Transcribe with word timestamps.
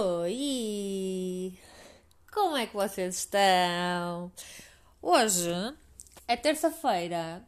Oi! 0.00 1.58
Como 2.32 2.56
é 2.56 2.68
que 2.68 2.76
vocês 2.76 3.16
estão? 3.16 4.30
Hoje 5.02 5.50
é 6.28 6.36
terça-feira. 6.36 7.44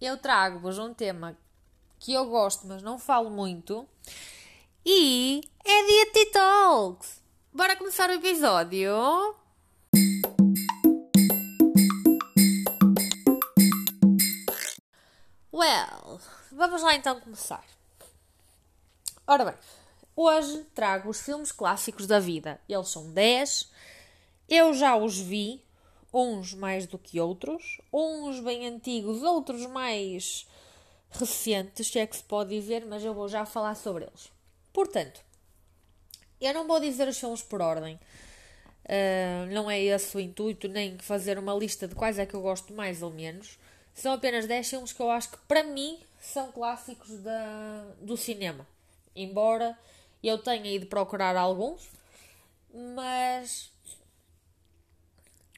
Eu 0.00 0.16
trago-vos 0.16 0.80
um 0.80 0.92
tema 0.92 1.38
que 2.00 2.12
eu 2.12 2.26
gosto, 2.26 2.66
mas 2.66 2.82
não 2.82 2.98
falo 2.98 3.30
muito. 3.30 3.88
E 4.84 5.42
é 5.64 5.86
dia 5.86 6.12
de 6.12 6.26
Talks. 6.32 7.22
Bora 7.52 7.76
começar 7.76 8.10
o 8.10 8.14
episódio? 8.14 8.90
Well, 15.52 16.20
vamos 16.50 16.82
lá 16.82 16.96
então 16.96 17.20
começar. 17.20 17.64
Ora 19.24 19.44
bem, 19.44 19.54
hoje 20.16 20.64
trago 20.74 21.08
os 21.10 21.20
filmes 21.20 21.52
clássicos 21.52 22.06
da 22.06 22.18
vida. 22.18 22.60
Eles 22.68 22.88
são 22.88 23.10
10. 23.12 23.70
Eu 24.48 24.74
já 24.74 24.96
os 24.96 25.18
vi, 25.18 25.62
uns 26.12 26.52
mais 26.54 26.86
do 26.86 26.98
que 26.98 27.20
outros, 27.20 27.80
uns 27.92 28.40
bem 28.40 28.66
antigos, 28.66 29.22
outros 29.22 29.66
mais 29.66 30.46
recentes, 31.10 31.88
se 31.88 31.98
é 31.98 32.06
que 32.06 32.16
se 32.16 32.24
pode 32.24 32.50
dizer, 32.50 32.84
mas 32.86 33.04
eu 33.04 33.14
vou 33.14 33.28
já 33.28 33.44
falar 33.44 33.74
sobre 33.74 34.04
eles. 34.04 34.30
Portanto, 34.72 35.22
eu 36.40 36.52
não 36.52 36.66
vou 36.66 36.80
dizer 36.80 37.06
os 37.08 37.18
filmes 37.18 37.42
por 37.42 37.60
ordem. 37.60 37.98
Uh, 38.84 39.46
não 39.52 39.70
é 39.70 39.80
esse 39.80 40.16
o 40.16 40.20
intuito, 40.20 40.66
nem 40.68 40.98
fazer 40.98 41.38
uma 41.38 41.54
lista 41.54 41.86
de 41.86 41.94
quais 41.94 42.18
é 42.18 42.26
que 42.26 42.34
eu 42.34 42.42
gosto 42.42 42.72
mais 42.72 43.02
ou 43.02 43.10
menos. 43.10 43.58
São 43.94 44.12
apenas 44.12 44.46
10 44.46 44.68
filmes 44.68 44.92
que 44.92 45.00
eu 45.00 45.10
acho 45.10 45.30
que, 45.30 45.38
para 45.46 45.62
mim, 45.62 46.00
são 46.20 46.50
clássicos 46.50 47.18
da, 47.18 47.86
do 48.00 48.16
cinema. 48.16 48.66
Embora 49.14 49.78
eu 50.28 50.38
tenha 50.38 50.70
ido 50.70 50.86
procurar 50.86 51.36
alguns, 51.36 51.90
mas. 52.72 53.70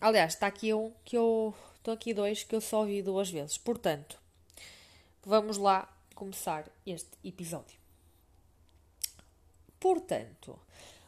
Aliás, 0.00 0.34
está 0.34 0.46
aqui 0.46 0.72
um 0.72 0.92
que 1.04 1.16
eu. 1.16 1.54
Estão 1.76 1.92
aqui 1.92 2.14
dois 2.14 2.42
que 2.42 2.54
eu 2.54 2.60
só 2.60 2.84
vi 2.84 3.02
duas 3.02 3.28
vezes. 3.28 3.58
Portanto, 3.58 4.18
vamos 5.22 5.58
lá 5.58 5.88
começar 6.14 6.64
este 6.86 7.10
episódio. 7.22 7.78
Portanto, 9.78 10.58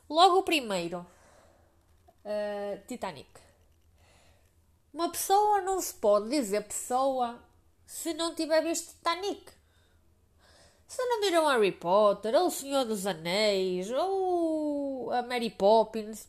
logo 0.09 0.39
o 0.39 0.43
primeiro: 0.43 1.07
uh, 2.25 2.87
Titanic. 2.87 3.31
Uma 4.93 5.11
pessoa 5.11 5.61
não 5.61 5.81
se 5.81 5.95
pode 5.95 6.29
dizer 6.31 6.63
pessoa 6.63 7.43
se 7.87 8.13
não 8.15 8.35
tiver 8.35 8.63
visto 8.63 8.95
Titanic. 8.95 9.56
Se 10.87 11.05
não 11.05 11.21
viram 11.21 11.47
Harry 11.47 11.73
Potter, 11.73 12.35
ou 12.35 12.47
O 12.47 12.51
Senhor 12.51 12.85
dos 12.85 13.07
Anéis, 13.07 13.91
ou 13.91 15.11
a 15.11 15.23
Mary 15.23 15.51
Poppins, 15.51 16.29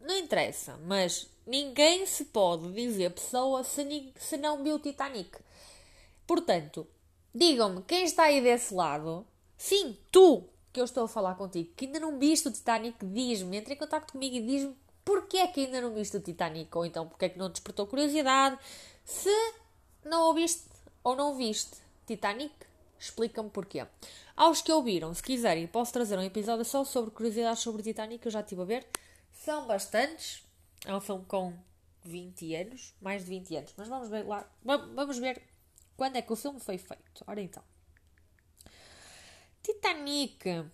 não 0.00 0.16
interessa, 0.16 0.78
mas 0.84 1.28
ninguém 1.46 2.06
se 2.06 2.26
pode 2.26 2.72
dizer 2.72 3.10
pessoa 3.10 3.64
se, 3.64 4.12
se 4.16 4.36
não 4.36 4.62
viu 4.62 4.78
Titanic. 4.78 5.38
Portanto, 6.26 6.86
digam-me, 7.34 7.82
quem 7.82 8.04
está 8.04 8.24
aí 8.24 8.40
desse 8.40 8.74
lado, 8.74 9.26
sim, 9.56 9.96
tu 10.12 10.44
que 10.72 10.80
eu 10.80 10.84
estou 10.84 11.04
a 11.04 11.08
falar 11.08 11.34
contigo, 11.34 11.72
que 11.74 11.86
ainda 11.86 11.98
não 11.98 12.18
viste 12.18 12.48
o 12.48 12.52
Titanic, 12.52 13.04
diz-me, 13.04 13.56
entre 13.56 13.74
em 13.74 13.76
contato 13.76 14.12
comigo 14.12 14.36
e 14.36 14.42
diz-me 14.42 14.76
porquê 15.04 15.38
é 15.38 15.46
que 15.46 15.64
ainda 15.64 15.80
não 15.80 15.94
viste 15.94 16.16
o 16.16 16.20
Titanic, 16.20 16.76
ou 16.76 16.84
então 16.84 17.08
porque 17.08 17.24
é 17.24 17.28
que 17.30 17.38
não 17.38 17.50
despertou 17.50 17.86
curiosidade. 17.86 18.58
Se 19.04 19.30
não 20.04 20.26
ouviste 20.26 20.64
ou 21.02 21.16
não 21.16 21.34
viste 21.36 21.78
Titanic, 22.06 22.54
explica-me 22.98 23.50
porquê. 23.50 23.86
Aos 24.36 24.62
que 24.62 24.72
ouviram, 24.72 25.12
se 25.14 25.22
quiserem, 25.22 25.66
posso 25.66 25.92
trazer 25.92 26.18
um 26.18 26.22
episódio 26.22 26.64
só 26.64 26.84
sobre 26.84 27.10
curiosidades 27.10 27.62
sobre 27.62 27.82
Titanic, 27.82 28.20
que 28.20 28.28
eu 28.28 28.32
já 28.32 28.40
estive 28.40 28.62
a 28.62 28.64
ver. 28.64 28.86
São 29.32 29.66
bastantes. 29.66 30.44
É 30.84 30.94
um 30.94 31.00
filme 31.00 31.24
com 31.26 31.54
20 32.04 32.54
anos, 32.54 32.94
mais 33.00 33.24
de 33.24 33.30
20 33.30 33.56
anos. 33.56 33.74
Mas 33.76 33.88
vamos 33.88 34.08
ver 34.08 34.24
lá. 34.24 34.48
Vamos 34.62 35.18
ver 35.18 35.42
quando 35.96 36.16
é 36.16 36.22
que 36.22 36.32
o 36.32 36.36
filme 36.36 36.60
foi 36.60 36.78
feito. 36.78 37.24
Ora 37.26 37.40
então. 37.40 37.62
Titanic. 39.62 40.64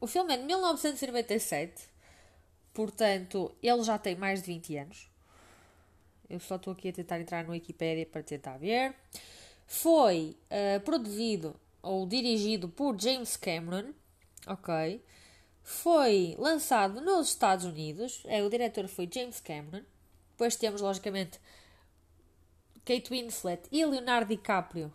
O 0.00 0.06
filme 0.06 0.34
é 0.34 0.36
de 0.36 0.42
1997, 0.42 1.88
portanto, 2.74 3.56
ele 3.62 3.82
já 3.82 3.98
tem 3.98 4.14
mais 4.14 4.42
de 4.42 4.46
20 4.48 4.76
anos. 4.76 5.13
Eu 6.34 6.40
só 6.40 6.56
estou 6.56 6.72
aqui 6.72 6.88
a 6.88 6.92
tentar 6.92 7.20
entrar 7.20 7.44
no 7.44 7.52
Wikipedia 7.52 8.04
para 8.04 8.22
tentar 8.22 8.58
ver. 8.58 8.94
Foi 9.66 10.36
uh, 10.50 10.80
produzido 10.80 11.54
ou 11.80 12.06
dirigido 12.06 12.68
por 12.68 13.00
James 13.00 13.36
Cameron, 13.36 13.92
ok? 14.46 15.00
Foi 15.62 16.34
lançado 16.38 17.00
nos 17.00 17.28
Estados 17.28 17.64
Unidos. 17.64 18.22
É, 18.26 18.42
o 18.42 18.50
diretor 18.50 18.88
foi 18.88 19.08
James 19.12 19.38
Cameron. 19.38 19.82
Depois 20.30 20.56
temos, 20.56 20.80
logicamente, 20.80 21.38
Kate 22.84 23.08
Winslet 23.10 23.62
e 23.70 23.84
Leonardo 23.84 24.28
DiCaprio 24.28 24.92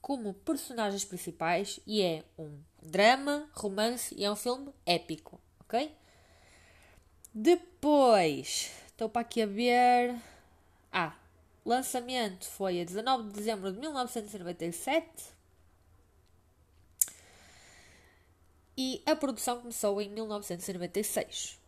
como 0.00 0.32
personagens 0.32 1.04
principais 1.04 1.78
e 1.86 2.00
é 2.00 2.24
um 2.38 2.58
drama, 2.82 3.48
romance 3.52 4.14
e 4.16 4.24
é 4.24 4.30
um 4.30 4.36
filme 4.36 4.72
épico, 4.86 5.38
ok? 5.60 5.94
Depois, 7.34 8.72
estou 8.86 9.08
para 9.08 9.20
aqui 9.20 9.42
a 9.42 9.46
ver. 9.46 10.16
Ah, 10.92 11.16
lançamento 11.64 12.46
foi 12.46 12.80
a 12.80 12.84
19 12.84 13.28
de 13.28 13.34
dezembro 13.34 13.72
de 13.72 13.78
1997 13.78 15.08
e 18.76 19.02
a 19.06 19.14
produção 19.14 19.60
começou 19.60 20.00
em 20.00 20.08
1996. 20.08 21.58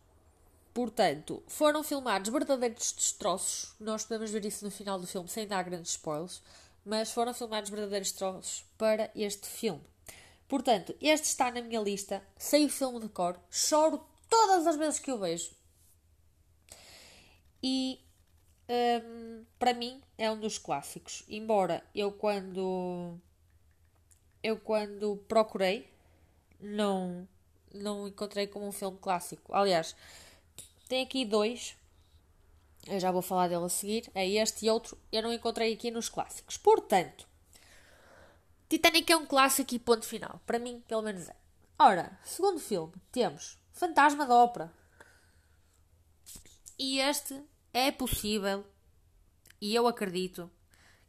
Portanto, 0.73 1.43
foram 1.47 1.85
filmados 1.85 2.33
verdadeiros 2.33 2.93
destroços. 2.93 3.75
Nós 3.79 4.05
podemos 4.05 4.31
ver 4.31 4.45
isso 4.47 4.65
no 4.65 4.71
final 4.71 4.99
do 4.99 5.07
filme 5.07 5.29
sem 5.29 5.47
dar 5.47 5.63
grandes 5.63 5.93
spoilers, 5.93 6.43
mas 6.85 7.13
foram 7.13 7.35
filmados 7.35 7.71
verdadeiros 7.71 8.11
destroços 8.11 8.65
para 8.79 9.11
este 9.15 9.47
filme. 9.47 9.83
Portanto, 10.49 10.95
este 11.01 11.27
está 11.27 11.51
na 11.51 11.61
minha 11.63 11.81
lista, 11.81 12.23
sei 12.37 12.65
o 12.65 12.71
filme 12.71 13.01
de 13.01 13.09
cor, 13.09 13.39
choro 13.51 14.05
todas 14.29 14.67
as 14.67 14.77
vezes 14.77 14.99
que 14.99 15.13
o 15.13 15.19
vejo. 15.19 15.51
E 17.63 18.01
um, 18.69 19.45
para 19.59 19.75
mim 19.75 20.01
é 20.17 20.31
um 20.31 20.39
dos 20.39 20.59
clássicos. 20.59 21.25
Embora 21.29 21.83
eu 21.95 22.13
quando 22.13 23.19
eu 24.43 24.59
quando 24.59 25.17
procurei 25.29 25.89
não 26.61 27.29
não 27.73 28.07
encontrei 28.07 28.47
como 28.47 28.67
um 28.67 28.73
filme 28.73 28.99
clássico. 28.99 29.55
Aliás, 29.55 29.97
tem 30.89 31.03
aqui 31.03 31.25
dois. 31.25 31.77
Eu 32.87 32.99
já 32.99 33.11
vou 33.11 33.23
falar 33.23 33.49
dele 33.49 33.65
a 33.65 33.69
seguir. 33.69 34.11
É 34.15 34.29
este 34.29 34.67
e 34.67 34.71
outro. 34.71 34.99
Eu 35.11 35.23
não 35.23 35.33
encontrei 35.33 35.73
aqui 35.73 35.91
nos 35.91 36.09
clássicos. 36.09 36.57
Portanto, 36.57 37.27
Titanic 38.69 39.11
é 39.11 39.17
um 39.17 39.27
clássico 39.27 39.75
e 39.75 39.79
ponto 39.79 40.05
final. 40.05 40.41
Para 40.47 40.59
mim, 40.59 40.83
pelo 40.87 41.03
menos 41.03 41.29
é. 41.29 41.37
Ora, 41.79 42.19
segundo 42.25 42.61
filme, 42.61 42.93
temos 43.11 43.59
Fantasma 43.73 44.27
da 44.27 44.35
Ópera. 44.35 44.73
E 46.79 46.99
este 46.99 47.41
é 47.73 47.91
possível, 47.91 48.67
e 49.61 49.75
eu 49.75 49.87
acredito, 49.87 50.51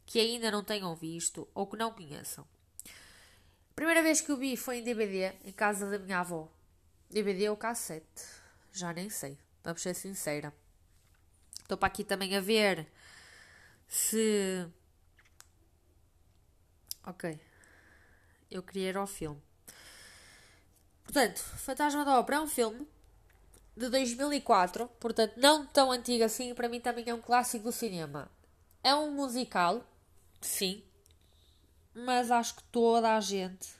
que 0.06 0.20
ainda 0.20 0.50
não 0.50 0.62
tenham 0.62 0.94
visto 0.94 1.48
ou 1.54 1.66
que 1.66 1.76
não 1.76 1.92
conheçam. 1.92 2.46
A 3.70 3.74
primeira 3.74 4.02
vez 4.02 4.20
que 4.20 4.32
o 4.32 4.36
vi 4.36 4.56
foi 4.56 4.78
em 4.78 4.84
DVD, 4.84 5.34
em 5.44 5.52
casa 5.52 5.90
da 5.90 5.98
minha 5.98 6.20
avó. 6.20 6.48
DVD 7.10 7.48
ou 7.48 7.56
cassete, 7.56 8.24
já 8.72 8.92
nem 8.92 9.10
sei. 9.10 9.38
Vamos 9.62 9.82
ser 9.82 9.94
sincera. 9.94 10.52
Estou 11.60 11.78
para 11.78 11.88
aqui 11.88 12.04
também 12.04 12.36
a 12.36 12.40
ver 12.40 12.86
se. 13.88 14.66
Ok. 17.06 17.40
Eu 18.50 18.62
queria 18.62 18.90
ir 18.90 18.96
ao 18.96 19.06
filme. 19.06 19.40
Portanto, 21.02 21.38
Fantasma 21.38 22.04
da 22.04 22.18
Ópera 22.18 22.38
é 22.38 22.40
um 22.40 22.46
filme 22.46 22.86
de 23.76 23.88
2004, 23.88 24.88
portanto, 25.00 25.34
não 25.36 25.66
tão 25.66 25.90
antigo 25.90 26.24
assim, 26.24 26.54
para 26.54 26.68
mim 26.68 26.80
também 26.80 27.08
é 27.08 27.14
um 27.14 27.20
clássico 27.20 27.64
do 27.64 27.72
cinema. 27.72 28.30
É 28.82 28.94
um 28.94 29.10
musical, 29.12 29.82
sim, 30.40 30.82
mas 31.94 32.30
acho 32.30 32.56
que 32.56 32.62
toda 32.64 33.16
a 33.16 33.20
gente. 33.20 33.74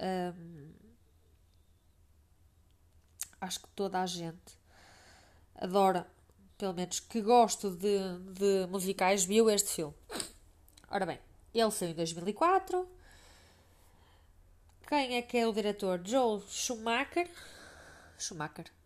Hum, 0.00 0.72
acho 3.40 3.60
que 3.60 3.68
toda 3.68 4.00
a 4.00 4.06
gente 4.06 4.58
adora, 5.54 6.06
pelo 6.56 6.74
menos 6.74 7.00
que 7.00 7.20
gosto 7.20 7.70
de, 7.70 7.98
de 8.32 8.66
musicais, 8.68 9.24
viu 9.24 9.50
este 9.50 9.70
filme. 9.70 9.94
Ora 10.90 11.04
bem, 11.04 11.20
ele 11.52 11.70
saiu 11.70 11.90
em 11.90 11.94
2004. 11.94 12.88
Quem 14.86 15.16
é 15.16 15.22
que 15.22 15.36
é 15.36 15.46
o 15.46 15.52
diretor? 15.52 16.00
Joel 16.02 16.42
Schumacher. 16.48 17.28
Schumacher. 18.18 18.77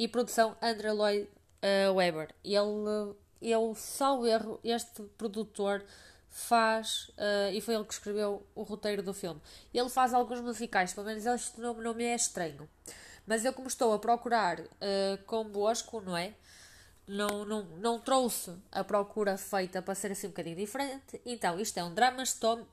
E 0.00 0.08
produção 0.08 0.56
Andrew 0.62 0.94
Lloyd 0.94 1.28
uh, 1.62 1.92
Webber. 1.92 2.34
Ele, 2.42 3.14
eu, 3.42 3.74
salvo 3.74 4.26
erro, 4.26 4.58
este 4.64 5.02
produtor 5.18 5.84
faz, 6.30 7.10
uh, 7.18 7.52
e 7.52 7.60
foi 7.60 7.74
ele 7.74 7.84
que 7.84 7.92
escreveu 7.92 8.42
o 8.54 8.62
roteiro 8.62 9.02
do 9.02 9.12
filme. 9.12 9.38
Ele 9.74 9.90
faz 9.90 10.14
alguns 10.14 10.40
musicais, 10.40 10.94
pelo 10.94 11.04
menos 11.04 11.26
este 11.26 11.60
nome 11.60 11.84
não 11.84 11.92
me 11.92 12.04
é 12.04 12.14
estranho. 12.14 12.66
Mas 13.26 13.44
eu, 13.44 13.52
como 13.52 13.68
estou 13.68 13.92
a 13.92 13.98
procurar 13.98 14.58
uh, 14.58 15.22
convosco, 15.26 16.00
não 16.00 16.16
é? 16.16 16.32
Não, 17.06 17.44
não, 17.44 17.64
não 17.76 18.00
trouxe 18.00 18.56
a 18.72 18.82
procura 18.82 19.36
feita 19.36 19.82
para 19.82 19.94
ser 19.94 20.12
assim 20.12 20.28
um 20.28 20.30
bocadinho 20.30 20.56
diferente. 20.56 21.20
Então, 21.26 21.60
isto 21.60 21.76
é 21.76 21.84
um 21.84 21.92
drama 21.92 22.22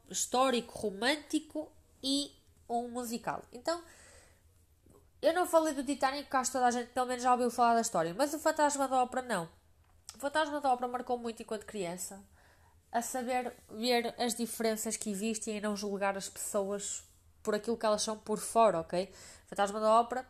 histórico, 0.10 0.80
romântico 0.80 1.70
e 2.02 2.32
um 2.70 2.88
musical. 2.88 3.44
Então, 3.52 3.84
eu 5.22 5.34
não 5.34 5.46
falei 5.46 5.74
do 5.74 5.84
Titanic, 5.84 6.24
porque 6.24 6.38
acho 6.38 6.52
que 6.52 6.54
toda 6.54 6.68
a 6.68 6.72
gente 6.72 6.90
pelo 6.90 7.06
menos 7.08 7.24
já 7.24 7.32
ouviu 7.32 7.50
falar 7.50 7.76
da 7.76 7.82
história. 7.82 8.14
Mas 8.14 8.34
o 8.34 8.40
Fantasma 8.40 8.88
da 8.88 9.02
Ópera 9.02 9.22
não. 9.22 9.50
O 10.16 10.20
Fantasma 10.20 10.62
da 10.62 10.72
Ópera 10.72 10.88
marcou 10.88 11.18
muito 11.18 11.42
enquanto 11.42 11.66
criança 11.66 12.24
a 12.92 13.02
saber 13.02 13.54
ver 13.70 14.16
as 14.18 14.34
diferenças 14.34 14.96
que 14.96 15.10
existem 15.10 15.58
e 15.58 15.62
não 15.62 15.76
julgar 15.76 16.18
as 16.18 16.30
pessoas 16.30 17.04
por 17.44 17.54
aquilo 17.54 17.78
que 17.78 17.86
elas 17.86 18.02
são 18.02 18.18
por 18.18 18.40
fora, 18.40 18.80
ok? 18.80 19.12
Fantasma 19.48 19.80
da 19.80 20.00
Ópera 20.00 20.26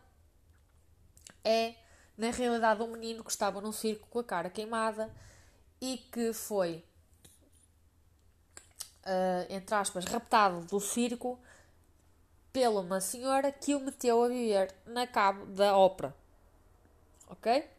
é, 1.44 1.76
na 2.18 2.30
realidade, 2.30 2.82
um 2.82 2.88
menino 2.88 3.24
que 3.24 3.32
estava 3.32 3.62
num 3.62 3.72
circo 3.72 4.06
com 4.10 4.20
a 4.20 4.24
cara 4.24 4.50
queimada 4.50 5.10
e 5.80 5.98
que 5.98 6.34
foi, 6.34 6.84
uh, 9.06 9.46
entre 9.50 9.74
aspas, 9.74 10.04
raptado 10.04 10.66
do 10.66 10.80
circo 10.82 11.40
pela 12.58 12.82
uma 12.82 13.00
senhora 13.00 13.52
que 13.52 13.76
o 13.76 13.80
meteu 13.80 14.24
a 14.24 14.28
viver 14.28 14.74
na 14.88 15.06
cabo 15.06 15.46
da 15.46 15.78
ópera. 15.78 16.12
Ok? 17.28 17.70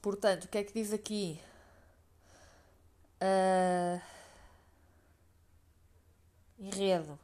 Portanto, 0.00 0.46
o 0.46 0.48
que 0.48 0.58
é 0.58 0.64
que 0.64 0.72
diz 0.72 0.92
aqui? 0.92 1.40
Uh... 3.22 4.02
Enredo. 6.58 7.16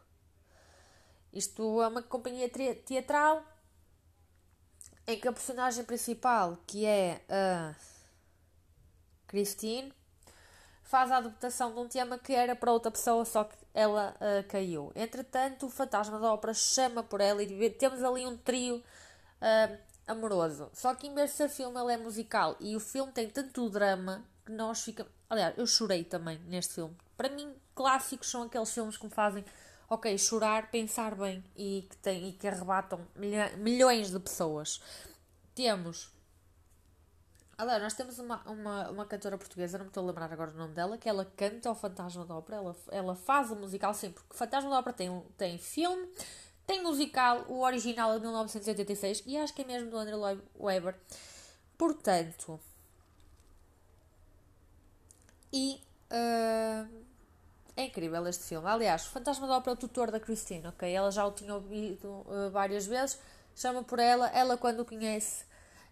Isto 1.33 1.83
é 1.83 1.89
uma 1.89 2.01
companhia 2.01 2.49
teatral 2.49 3.43
em 5.05 5.19
que 5.19 5.27
a 5.27 5.33
personagem 5.33 5.85
principal, 5.85 6.59
que 6.65 6.87
é 6.87 7.25
a 7.29 7.75
Christine, 9.27 9.93
faz 10.85 11.11
a 11.11 11.17
adaptação 11.17 11.75
de 11.75 11.81
um 11.81 11.89
tema 11.89 12.17
que 12.17 12.33
era 12.33 12.55
para 12.55 12.71
outra 12.71 12.93
pessoa, 12.93 13.25
só 13.25 13.43
que 13.43 13.58
ela 13.75 14.15
uh, 14.17 14.49
caiu. 14.49 14.93
Entretanto, 14.95 15.67
o 15.67 15.71
fantasma 15.71 16.19
da 16.19 16.33
ópera 16.33 16.55
chama 16.55 17.03
por 17.03 17.21
ela 17.21 17.43
e 17.43 17.71
temos 17.71 18.03
ali 18.03 18.27
um 18.27 18.37
trio 18.37 18.77
uh, 18.77 19.79
amoroso. 20.07 20.71
Só 20.73 20.95
que 20.95 21.07
em 21.07 21.15
vez 21.15 21.31
de 21.31 21.37
ser 21.37 21.49
filme, 21.49 21.79
ele 21.81 21.93
é 21.93 21.97
musical 21.97 22.57
e 22.61 22.75
o 22.75 22.81
filme 22.81 23.13
tem 23.13 23.29
tanto 23.29 23.69
drama 23.69 24.25
que 24.45 24.53
nós 24.53 24.83
ficamos. 24.83 25.13
Aliás, 25.29 25.57
eu 25.59 25.67
chorei 25.67 26.05
também 26.05 26.39
neste 26.47 26.75
filme. 26.75 26.97
Para 27.17 27.29
mim, 27.29 27.55
clássicos 27.75 28.31
são 28.31 28.43
aqueles 28.43 28.73
filmes 28.73 28.97
que 28.97 29.05
me 29.05 29.11
fazem, 29.11 29.45
ok, 29.89 30.17
chorar, 30.17 30.71
pensar 30.71 31.15
bem 31.15 31.45
e 31.57 31.87
que, 31.89 31.97
tem, 31.99 32.29
e 32.29 32.33
que 32.33 32.49
arrebatam 32.49 33.01
milhões 33.59 34.11
de 34.11 34.19
pessoas. 34.19 34.81
Temos. 35.55 36.18
Aliás, 37.59 37.83
nós 37.83 37.95
temos 37.95 38.21
uma, 38.21 38.41
uma, 38.49 38.89
uma 38.89 39.05
cantora 39.05 39.37
portuguesa, 39.37 39.79
não 39.79 39.87
me 39.87 39.91
estou 39.91 40.05
a 40.05 40.07
lembrar 40.07 40.33
agora 40.33 40.53
o 40.53 40.55
nome 40.55 40.75
dela, 40.75 40.97
que 40.97 41.09
ela 41.09 41.25
canta 41.37 41.69
o 41.69 41.75
Fantasma 41.75 42.25
da 42.25 42.37
Ópera, 42.37 42.59
ela, 42.59 42.77
ela 42.93 43.17
faz 43.17 43.51
o 43.51 43.57
musical 43.57 43.93
sempre, 43.93 44.23
porque 44.23 44.37
Fantasma 44.37 44.71
da 44.71 44.79
Ópera 44.79 44.97
tem, 44.97 45.23
tem 45.37 45.59
filme, 45.59 46.09
tem 46.65 46.81
musical, 46.85 47.45
o 47.49 47.65
original 47.65 48.13
é 48.13 48.15
de 48.15 48.21
1986 48.21 49.25
e 49.27 49.37
acho 49.37 49.53
que 49.53 49.63
é 49.63 49.65
mesmo 49.65 49.91
do 49.91 49.97
Andrew 49.97 50.19
Lloyd 50.19 50.41
Webber. 50.57 50.95
Portanto, 51.77 52.61
e 55.53 55.81
uh, 56.13 56.89
é 57.77 57.87
incrível 57.87 58.25
este 58.29 58.45
filme. 58.45 58.69
Aliás, 58.69 59.07
Fantasma 59.07 59.49
da 59.49 59.57
Ópera 59.57 59.73
é 59.73 59.75
o 59.75 59.77
tutor 59.77 60.13
da 60.13 60.21
Christine, 60.21 60.69
ok? 60.69 60.89
Ela 60.93 61.11
já 61.11 61.27
o 61.27 61.33
tinha 61.33 61.53
ouvido 61.55 62.09
uh, 62.09 62.51
várias 62.53 62.87
vezes, 62.87 63.19
chama 63.57 63.83
por 63.83 63.99
ela, 63.99 64.29
ela 64.29 64.57
quando 64.57 64.81
o 64.81 64.85
conhece, 64.85 65.48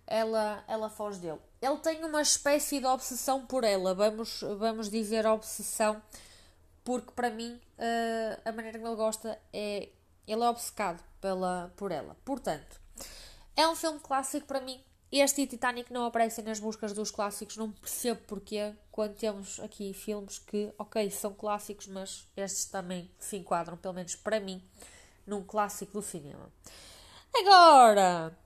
ela, 0.06 0.64
ela 0.68 0.88
foge 0.88 1.18
dele. 1.18 1.40
Ele 1.60 1.76
tem 1.78 2.04
uma 2.04 2.22
espécie 2.22 2.80
de 2.80 2.86
obsessão 2.86 3.46
por 3.46 3.64
ela, 3.64 3.94
vamos, 3.94 4.40
vamos 4.58 4.90
dizer 4.90 5.26
obsessão, 5.26 6.00
porque 6.84 7.12
para 7.12 7.30
mim 7.30 7.60
uh, 7.78 8.40
a 8.44 8.52
maneira 8.52 8.78
como 8.78 8.90
ele 8.90 8.96
gosta 8.96 9.38
é. 9.52 9.88
Ele 10.26 10.42
é 10.42 10.48
obcecado 10.48 11.00
pela, 11.20 11.72
por 11.76 11.92
ela. 11.92 12.16
Portanto, 12.24 12.80
é 13.54 13.68
um 13.68 13.76
filme 13.76 14.00
clássico 14.00 14.44
para 14.44 14.60
mim 14.60 14.82
este 15.10 15.42
e 15.42 15.46
Titanic 15.46 15.92
não 15.92 16.04
aparecem 16.04 16.44
nas 16.44 16.58
buscas 16.58 16.92
dos 16.92 17.10
clássicos, 17.10 17.56
não 17.56 17.70
percebo 17.70 18.20
porquê, 18.26 18.74
quando 18.90 19.14
temos 19.14 19.60
aqui 19.60 19.92
filmes 19.94 20.38
que, 20.38 20.72
ok, 20.76 21.08
são 21.10 21.32
clássicos, 21.32 21.86
mas 21.86 22.28
estes 22.36 22.64
também 22.66 23.08
se 23.18 23.36
enquadram, 23.36 23.76
pelo 23.76 23.94
menos 23.94 24.16
para 24.16 24.40
mim, 24.40 24.62
num 25.24 25.44
clássico 25.44 25.92
do 25.92 26.02
cinema. 26.02 26.50
Agora, 27.34 28.36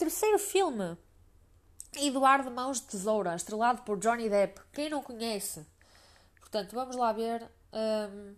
terceiro 0.00 0.38
filme. 0.38 0.96
Eduardo 1.94 2.50
Mãos 2.50 2.80
de 2.80 2.86
Tesoura, 2.86 3.34
estrelado 3.34 3.82
por 3.82 3.98
Johnny 3.98 4.30
Depp. 4.30 4.60
Quem 4.72 4.88
não 4.88 5.02
conhece? 5.02 5.66
Portanto, 6.38 6.74
vamos 6.74 6.96
lá 6.96 7.12
ver 7.12 7.46
um, 7.72 8.34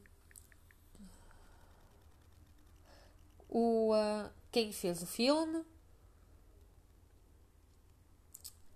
o, 3.48 3.94
uh, 3.94 4.30
quem 4.50 4.72
fez 4.72 5.02
o 5.02 5.06
filme 5.06 5.64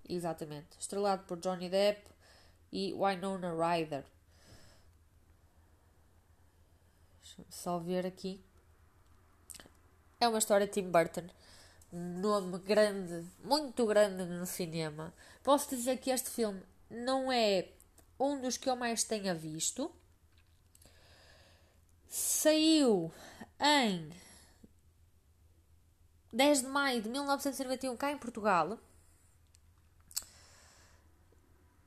Exatamente. 0.08 0.78
Estrelado 0.78 1.24
por 1.24 1.40
Johnny 1.40 1.68
Depp 1.68 2.08
e 2.70 2.94
Winona 2.94 3.52
Ryder. 3.52 4.04
Deixa-me 7.20 7.46
só 7.50 7.80
ver 7.80 8.06
aqui. 8.06 8.40
É 10.20 10.28
uma 10.28 10.38
história 10.38 10.64
de 10.64 10.72
Tim 10.72 10.88
Burton. 10.88 11.26
Nome 11.92 12.58
grande, 12.58 13.26
muito 13.42 13.86
grande 13.86 14.24
no 14.24 14.46
cinema. 14.46 15.14
Posso 15.42 15.68
dizer 15.70 15.98
que 15.98 16.10
este 16.10 16.30
filme 16.30 16.62
não 16.90 17.30
é 17.30 17.68
um 18.18 18.40
dos 18.40 18.56
que 18.56 18.68
eu 18.68 18.76
mais 18.76 19.04
tenha 19.04 19.34
visto. 19.34 19.90
Saiu 22.08 23.12
em 23.60 24.10
10 26.32 26.62
de 26.62 26.66
maio 26.66 27.02
de 27.02 27.08
1991 27.08 27.96
cá 27.96 28.10
em 28.10 28.18
Portugal. 28.18 28.78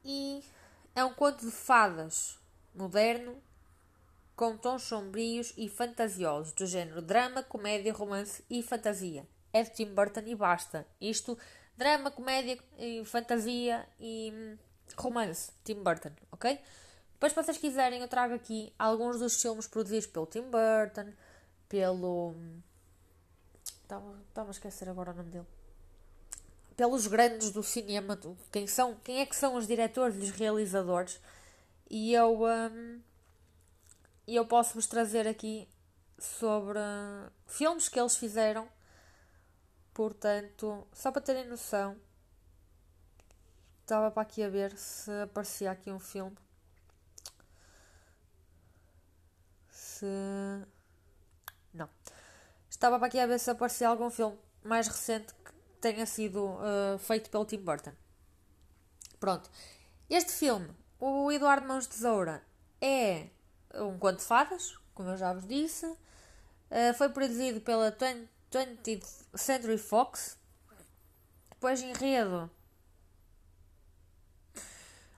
e 0.03 0.43
é 0.95 1.03
um 1.03 1.13
conto 1.13 1.45
de 1.45 1.51
fadas 1.51 2.39
moderno 2.73 3.35
com 4.35 4.57
tons 4.57 4.83
sombrios 4.83 5.53
e 5.55 5.69
fantasiosos 5.69 6.53
do 6.53 6.65
género 6.65 7.01
drama, 7.01 7.43
comédia, 7.43 7.93
romance 7.93 8.43
e 8.49 8.63
fantasia. 8.63 9.27
É 9.59 9.63
de 9.63 9.71
Tim 9.71 9.93
Burton 9.93 10.21
e 10.25 10.35
basta. 10.35 10.85
Isto, 11.01 11.37
drama, 11.75 12.11
comédia, 12.11 12.57
fantasia 13.05 13.85
e 13.99 14.31
hum, 14.33 14.57
romance. 14.95 15.51
Tim 15.63 15.83
Burton, 15.83 16.11
ok? 16.31 16.59
Depois, 17.13 17.33
se 17.33 17.43
vocês 17.43 17.57
quiserem, 17.57 18.01
eu 18.01 18.07
trago 18.07 18.33
aqui 18.33 18.73
alguns 18.79 19.19
dos 19.19 19.41
filmes 19.41 19.67
produzidos 19.67 20.07
pelo 20.07 20.25
Tim 20.25 20.43
Burton, 20.43 21.11
pelo. 21.67 22.35
Estava 23.83 24.05
hum, 24.05 24.47
a 24.47 24.51
esquecer 24.51 24.87
agora 24.87 25.11
o 25.11 25.15
nome 25.15 25.31
dele 25.31 25.45
pelos 26.79 27.07
grandes 27.07 27.51
do 27.51 27.61
cinema, 27.61 28.17
quem, 28.53 28.65
são, 28.65 28.95
quem 29.03 29.19
é 29.19 29.25
que 29.25 29.35
são 29.35 29.55
os 29.55 29.67
diretores 29.67 30.15
e 30.15 30.19
os 30.19 30.29
realizadores, 30.29 31.19
e 31.89 32.13
eu, 32.13 32.45
um, 32.45 33.01
eu 34.25 34.45
posso 34.45 34.75
vos 34.75 34.87
trazer 34.87 35.27
aqui 35.27 35.67
sobre 36.17 36.79
filmes 37.47 37.89
que 37.89 37.99
eles 37.99 38.15
fizeram. 38.15 38.65
Portanto, 39.99 40.87
só 40.93 41.11
para 41.11 41.21
terem 41.21 41.45
noção, 41.45 41.97
estava 43.81 44.09
para 44.09 44.21
aqui 44.21 44.41
a 44.41 44.47
ver 44.47 44.71
se 44.77 45.11
aparecia 45.23 45.69
aqui 45.69 45.91
um 45.91 45.99
filme. 45.99 46.37
Se. 49.69 50.05
Não. 51.73 51.89
Estava 52.69 52.97
para 52.97 53.07
aqui 53.09 53.19
a 53.19 53.27
ver 53.27 53.39
se 53.39 53.51
aparecia 53.51 53.89
algum 53.89 54.09
filme 54.09 54.39
mais 54.63 54.87
recente 54.87 55.33
tenha 55.81 56.05
sido 56.05 56.45
uh, 56.45 56.97
feito 56.99 57.29
pelo 57.29 57.43
Tim 57.43 57.57
Burton. 57.57 57.91
Pronto. 59.19 59.51
Este 60.09 60.31
filme, 60.31 60.73
o 60.97 61.29
Eduardo 61.29 61.67
Mãos 61.67 61.83
de 61.83 61.89
Tesoura, 61.89 62.41
é 62.79 63.27
um 63.73 63.99
conto 63.99 64.19
de 64.19 64.23
fadas, 64.23 64.77
como 64.93 65.09
eu 65.09 65.17
já 65.17 65.33
vos 65.33 65.45
disse. 65.45 65.85
Uh, 65.85 66.93
foi 66.97 67.09
produzido 67.09 67.59
pela 67.59 67.91
20th 68.51 69.25
Century 69.35 69.77
Fox. 69.77 70.37
Depois, 71.49 71.81
enredo. 71.81 72.49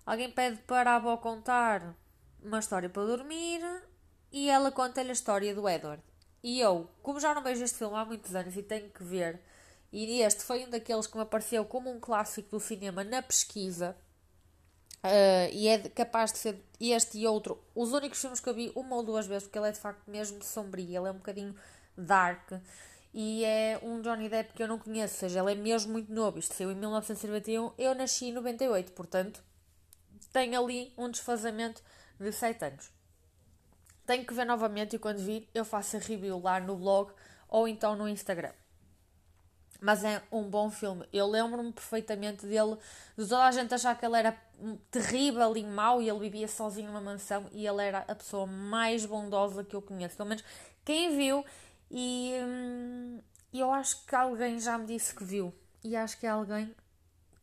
Alguém 0.05 0.31
pede 0.31 0.57
para 0.63 0.91
a 0.91 0.95
avó 0.95 1.15
contar 1.17 1.95
uma 2.41 2.59
história 2.59 2.89
para 2.89 3.05
dormir 3.05 3.61
e 4.31 4.50
ela 4.50 4.71
conta-lhe 4.71 5.09
a 5.09 5.13
história 5.13 5.53
do 5.53 5.67
Edward. 5.69 6.01
E 6.43 6.59
eu, 6.59 6.89
como 7.03 7.19
já 7.19 7.35
não 7.35 7.43
vejo 7.43 7.63
este 7.63 7.77
filme 7.77 7.95
há 7.95 8.03
muitos 8.03 8.33
anos 8.33 8.55
e 8.57 8.63
tenho 8.63 8.89
que 8.89 9.03
ver, 9.03 9.39
e 9.91 10.21
este 10.21 10.43
foi 10.43 10.65
um 10.65 10.69
daqueles 10.69 11.05
que 11.05 11.15
me 11.15 11.23
apareceu 11.23 11.63
como 11.65 11.91
um 11.91 12.00
clássico 12.00 12.50
do 12.50 12.59
cinema 12.59 13.03
na 13.03 13.21
pesquisa. 13.21 13.95
Uh, 15.03 15.50
e 15.51 15.67
é 15.67 15.89
capaz 15.89 16.31
de 16.31 16.38
ser 16.38 16.63
este 16.79 17.17
e 17.17 17.25
outro 17.25 17.59
os 17.73 17.91
únicos 17.91 18.21
filmes 18.21 18.39
que 18.39 18.47
eu 18.47 18.53
vi 18.53 18.71
uma 18.75 18.95
ou 18.95 19.03
duas 19.03 19.25
vezes, 19.25 19.43
porque 19.43 19.57
ele 19.57 19.69
é 19.69 19.71
de 19.71 19.79
facto 19.79 20.09
mesmo 20.09 20.43
sombrio, 20.43 20.88
ele 20.88 21.07
é 21.07 21.11
um 21.11 21.17
bocadinho 21.17 21.55
dark 21.97 22.51
e 23.13 23.44
é 23.44 23.80
um 23.84 24.01
Johnny 24.01 24.30
Depp 24.30 24.53
que 24.53 24.63
eu 24.63 24.68
não 24.68 24.80
conheço, 24.80 25.15
ou 25.15 25.20
seja, 25.20 25.39
ele 25.41 25.51
é 25.51 25.56
mesmo 25.56 25.91
muito 25.91 26.12
novo. 26.12 26.39
Isto 26.39 26.56
saiu 26.56 26.72
em 26.72 26.75
1991, 26.75 27.74
eu 27.77 27.94
nasci 27.94 28.25
em 28.25 28.32
98, 28.34 28.91
portanto 28.94 29.44
tem 30.32 30.56
ali 30.56 30.94
um 30.98 31.10
desfazamento 31.10 31.84
de 32.20 32.32
7 32.32 32.65
anos. 32.65 32.91
Tenho 34.06 34.25
que 34.25 34.34
ver 34.34 34.46
novamente 34.46 34.96
e 34.96 35.00
quando 35.00 35.20
vir 35.20 35.50
eu 35.53 35.65
faço 35.65 35.98
a 35.98 36.00
review 36.00 36.39
lá 36.39 36.60
no 36.60 36.75
blog 36.75 37.12
ou 37.48 37.68
então 37.68 37.96
no 37.96 38.08
Instagram. 38.08 38.53
Mas 39.80 40.03
é 40.03 40.22
um 40.32 40.44
bom 40.44 40.70
filme. 40.70 41.06
Eu 41.12 41.27
lembro-me 41.27 41.74
perfeitamente 41.74 42.46
dele, 42.46 42.77
de 43.18 43.27
toda 43.27 43.46
a 43.46 43.51
gente 43.51 43.74
achar 43.74 43.98
que 43.98 44.06
ele 44.06 44.15
era 44.15 44.38
terrível 44.91 45.58
e 45.58 45.65
mau 45.65 46.01
e 46.01 46.08
ele 46.08 46.20
vivia 46.20 46.48
sozinho 46.48 46.88
numa 46.88 47.01
mansão 47.01 47.48
e 47.51 47.65
ele 47.65 47.82
era 47.82 48.06
a 48.08 48.15
pessoa 48.15 48.46
mais 48.46 49.06
bondosa 49.06 49.63
que 49.63 49.75
eu 49.75 49.82
conheço. 49.82 50.15
Pelo 50.15 50.30
menos 50.30 50.44
quem 50.86 51.18
viu 51.18 51.44
e 51.91 52.33
hum, 52.41 53.19
eu 53.53 53.71
acho 53.71 54.05
que 54.05 54.15
alguém 54.15 54.60
já 54.60 54.77
me 54.77 54.86
disse 54.86 55.13
que 55.13 55.24
viu. 55.24 55.53
E 55.83 55.95
acho 55.95 56.17
que 56.17 56.25
é 56.25 56.29
alguém 56.29 56.74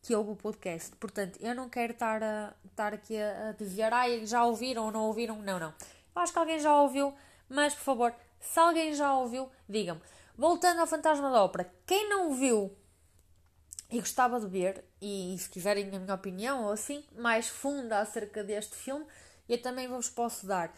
que 0.01 0.15
ouve 0.15 0.31
o 0.31 0.35
podcast. 0.35 0.95
Portanto, 0.95 1.37
eu 1.39 1.53
não 1.53 1.69
quero 1.69 1.93
estar, 1.93 2.23
a, 2.23 2.53
estar 2.65 2.93
aqui 2.93 3.15
a, 3.15 3.49
a 3.49 3.51
dizer, 3.51 3.93
ai, 3.93 4.25
já 4.25 4.43
ouviram 4.43 4.85
ou 4.85 4.91
não 4.91 5.05
ouviram. 5.05 5.39
Não, 5.41 5.59
não. 5.59 5.73
Eu 6.15 6.21
acho 6.21 6.33
que 6.33 6.39
alguém 6.39 6.59
já 6.59 6.75
ouviu, 6.81 7.13
mas 7.47 7.75
por 7.75 7.83
favor, 7.83 8.15
se 8.39 8.59
alguém 8.59 8.93
já 8.93 9.15
ouviu, 9.15 9.49
digam-me. 9.67 10.01
Voltando 10.35 10.79
ao 10.79 10.87
Fantasma 10.87 11.29
da 11.29 11.43
Ópera, 11.43 11.71
quem 11.85 12.09
não 12.09 12.33
viu 12.33 12.75
e 13.91 13.99
gostava 13.99 14.39
de 14.39 14.47
ver, 14.47 14.83
e, 15.01 15.35
se 15.37 15.49
quiserem 15.49 15.87
a 15.87 15.99
minha 15.99 16.13
opinião 16.13 16.65
ou 16.65 16.71
assim, 16.71 17.03
mais 17.17 17.47
funda 17.49 17.99
acerca 17.99 18.43
deste 18.43 18.75
filme, 18.75 19.05
eu 19.47 19.61
também 19.61 19.87
vos 19.87 20.09
posso 20.09 20.45
dar. 20.45 20.71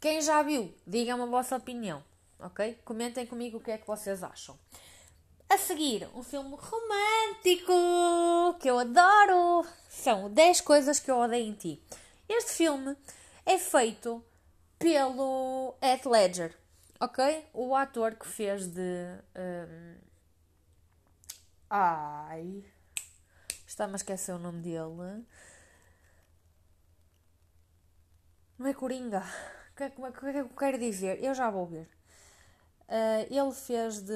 Quem 0.00 0.20
já 0.20 0.42
viu, 0.42 0.74
digam-me 0.86 1.24
a 1.24 1.26
vossa 1.26 1.56
opinião, 1.56 2.04
ok? 2.38 2.78
Comentem 2.84 3.26
comigo 3.26 3.58
o 3.58 3.60
que 3.60 3.70
é 3.70 3.78
que 3.78 3.86
vocês 3.86 4.22
acham. 4.22 4.58
A 5.48 5.56
seguir, 5.56 6.08
um 6.14 6.22
filme 6.22 6.56
romântico 6.56 7.72
que 8.60 8.68
eu 8.68 8.78
adoro. 8.78 9.66
São 9.88 10.30
10 10.30 10.60
coisas 10.60 11.00
que 11.00 11.10
eu 11.10 11.18
odeio 11.18 11.46
em 11.46 11.54
ti. 11.54 11.82
Este 12.28 12.52
filme 12.52 12.96
é 13.46 13.56
feito 13.58 14.22
pelo 14.78 15.74
Ed 15.80 16.06
Ledger 16.06 16.54
ok? 17.00 17.48
O 17.52 17.74
ator 17.74 18.14
que 18.16 18.26
fez 18.26 18.66
de. 18.66 19.20
Um... 19.36 19.96
Ai. 21.70 22.64
Está-me 23.66 23.92
a 23.94 23.96
esquecer 23.96 24.32
o 24.32 24.38
nome 24.38 24.62
dele. 24.62 25.24
Não 28.58 28.66
é 28.66 28.74
Coringa. 28.74 29.22
O 29.72 29.76
que, 29.76 29.84
é, 29.84 29.90
que, 29.90 30.02
é 30.02 30.32
que 30.32 30.38
eu 30.38 30.48
quero 30.48 30.78
dizer? 30.78 31.22
Eu 31.22 31.34
já 31.34 31.50
vou 31.50 31.66
ver. 31.66 31.88
Uh, 32.88 33.26
ele 33.30 33.52
fez 33.52 34.00
de. 34.00 34.12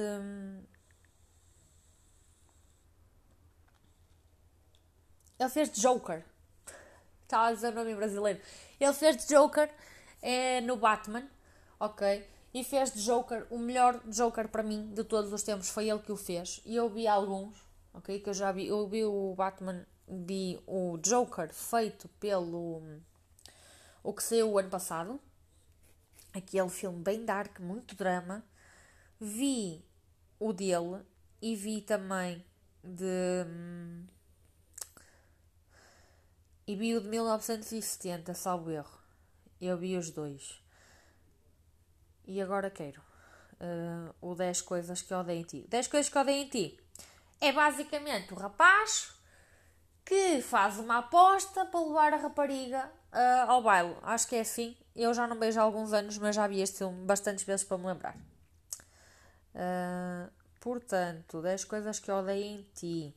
Ele 5.39 5.49
fez 5.49 5.71
de 5.71 5.81
Joker. 5.81 6.23
Está 7.23 7.47
a 7.47 7.53
dizer 7.53 7.71
o 7.71 7.75
nome 7.75 7.95
brasileiro. 7.95 8.41
Ele 8.79 8.93
fez 8.93 9.17
de 9.17 9.27
Joker 9.33 9.69
é, 10.21 10.61
no 10.61 10.77
Batman. 10.77 11.27
Ok? 11.79 12.33
e 12.53 12.63
fez 12.63 12.93
de 12.93 13.03
Joker 13.03 13.47
o 13.49 13.57
melhor 13.57 13.99
Joker 14.05 14.47
para 14.47 14.61
mim 14.61 14.93
de 14.93 15.03
todos 15.03 15.33
os 15.33 15.41
tempos. 15.41 15.69
Foi 15.69 15.89
ele 15.89 15.99
que 15.99 16.11
o 16.11 16.17
fez. 16.17 16.61
E 16.65 16.75
eu 16.75 16.87
vi 16.87 17.07
alguns, 17.07 17.57
ok? 17.93 18.19
Que 18.19 18.29
eu 18.29 18.33
já 18.33 18.51
vi. 18.51 18.67
Eu 18.67 18.87
vi 18.87 19.03
o 19.03 19.33
Batman, 19.35 19.85
vi 20.07 20.61
o 20.67 20.97
Joker 20.99 21.51
feito 21.51 22.07
pelo. 22.19 22.81
O 24.03 24.13
que 24.13 24.21
saiu 24.21 24.51
o 24.51 24.59
ano 24.59 24.69
passado. 24.69 25.19
Aquele 26.31 26.69
filme 26.69 26.99
bem 27.01 27.25
dark, 27.25 27.59
muito 27.59 27.95
drama. 27.95 28.43
Vi 29.25 29.81
o 30.37 30.51
dele 30.51 31.01
e 31.41 31.55
vi 31.55 31.79
também 31.79 32.45
de. 32.83 33.45
E 36.67 36.75
vi 36.75 36.93
o 36.93 36.99
de 36.99 37.07
1970, 37.07 38.33
salvo 38.33 38.69
erro. 38.69 38.99
Eu 39.61 39.77
vi 39.77 39.95
os 39.95 40.09
dois. 40.09 40.61
E 42.25 42.41
agora 42.41 42.69
quero 42.69 42.99
uh, 43.61 44.13
o 44.19 44.35
10 44.35 44.61
coisas 44.63 45.01
que 45.01 45.13
odeio 45.13 45.39
em 45.39 45.43
ti. 45.43 45.65
10 45.69 45.87
coisas 45.87 46.11
que 46.11 46.19
odeio 46.19 46.43
em 46.43 46.49
ti 46.49 46.77
é 47.39 47.53
basicamente 47.53 48.33
o 48.33 48.35
rapaz 48.35 49.13
que 50.03 50.41
faz 50.41 50.77
uma 50.79 50.97
aposta 50.97 51.65
para 51.65 51.79
levar 51.79 52.13
a 52.13 52.17
rapariga 52.17 52.91
uh, 53.13 53.49
ao 53.49 53.63
baile. 53.63 53.95
Acho 54.01 54.27
que 54.27 54.35
é 54.35 54.41
assim. 54.41 54.75
Eu 54.93 55.13
já 55.13 55.25
não 55.25 55.39
vejo 55.39 55.61
há 55.61 55.63
alguns 55.63 55.93
anos, 55.93 56.17
mas 56.17 56.35
já 56.35 56.45
vi 56.45 56.61
este 56.61 56.79
filme 56.79 57.05
bastantes 57.05 57.45
vezes 57.45 57.63
para 57.63 57.77
me 57.77 57.85
lembrar. 57.85 58.32
Uh, 59.53 60.31
portanto, 60.59 61.41
10 61.41 61.65
coisas 61.65 61.99
que 61.99 62.11
odeio 62.11 62.43
em 62.43 62.63
ti. 62.73 63.15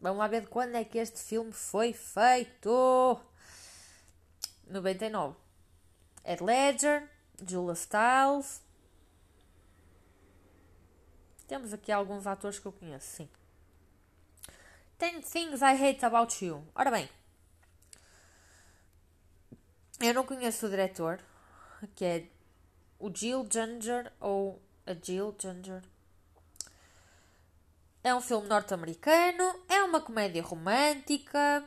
Vamos 0.00 0.18
lá 0.18 0.28
ver 0.28 0.42
de 0.42 0.46
quando 0.48 0.74
é 0.74 0.84
que 0.84 0.98
este 0.98 1.20
filme 1.20 1.52
foi 1.52 1.92
feito. 1.92 3.20
99. 4.66 5.36
Ed 6.24 6.42
Ledger, 6.42 7.08
Julia 7.46 7.74
Stiles. 7.74 8.62
Temos 11.46 11.72
aqui 11.72 11.90
alguns 11.90 12.26
atores 12.26 12.58
que 12.58 12.66
eu 12.66 12.72
conheço, 12.72 13.16
sim. 13.16 13.28
Ten 14.98 15.22
Things 15.22 15.62
I 15.62 15.74
Hate 15.82 16.04
About 16.04 16.44
You. 16.44 16.66
Ora 16.74 16.90
bem, 16.90 17.08
eu 20.00 20.12
não 20.12 20.26
conheço 20.26 20.66
o 20.66 20.68
diretor, 20.68 21.18
que 21.94 22.04
é 22.04 22.26
o 22.98 23.10
Jill 23.12 23.48
Ginger 23.50 24.12
ou 24.20 24.60
a 24.88 24.94
Jill 24.94 25.36
Ginger. 25.38 25.82
É 28.02 28.14
um 28.14 28.20
filme 28.20 28.48
norte-americano, 28.48 29.62
é 29.68 29.82
uma 29.82 30.00
comédia 30.00 30.42
romântica, 30.42 31.62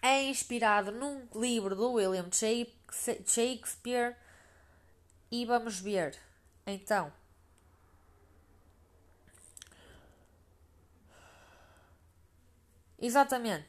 é 0.00 0.22
inspirado 0.22 0.90
num 0.90 1.28
livro 1.34 1.76
do 1.76 1.92
William 1.92 2.30
Shakespeare 2.32 4.16
e 5.30 5.44
vamos 5.44 5.78
ver 5.78 6.18
então 6.66 7.12
exatamente 12.98 13.68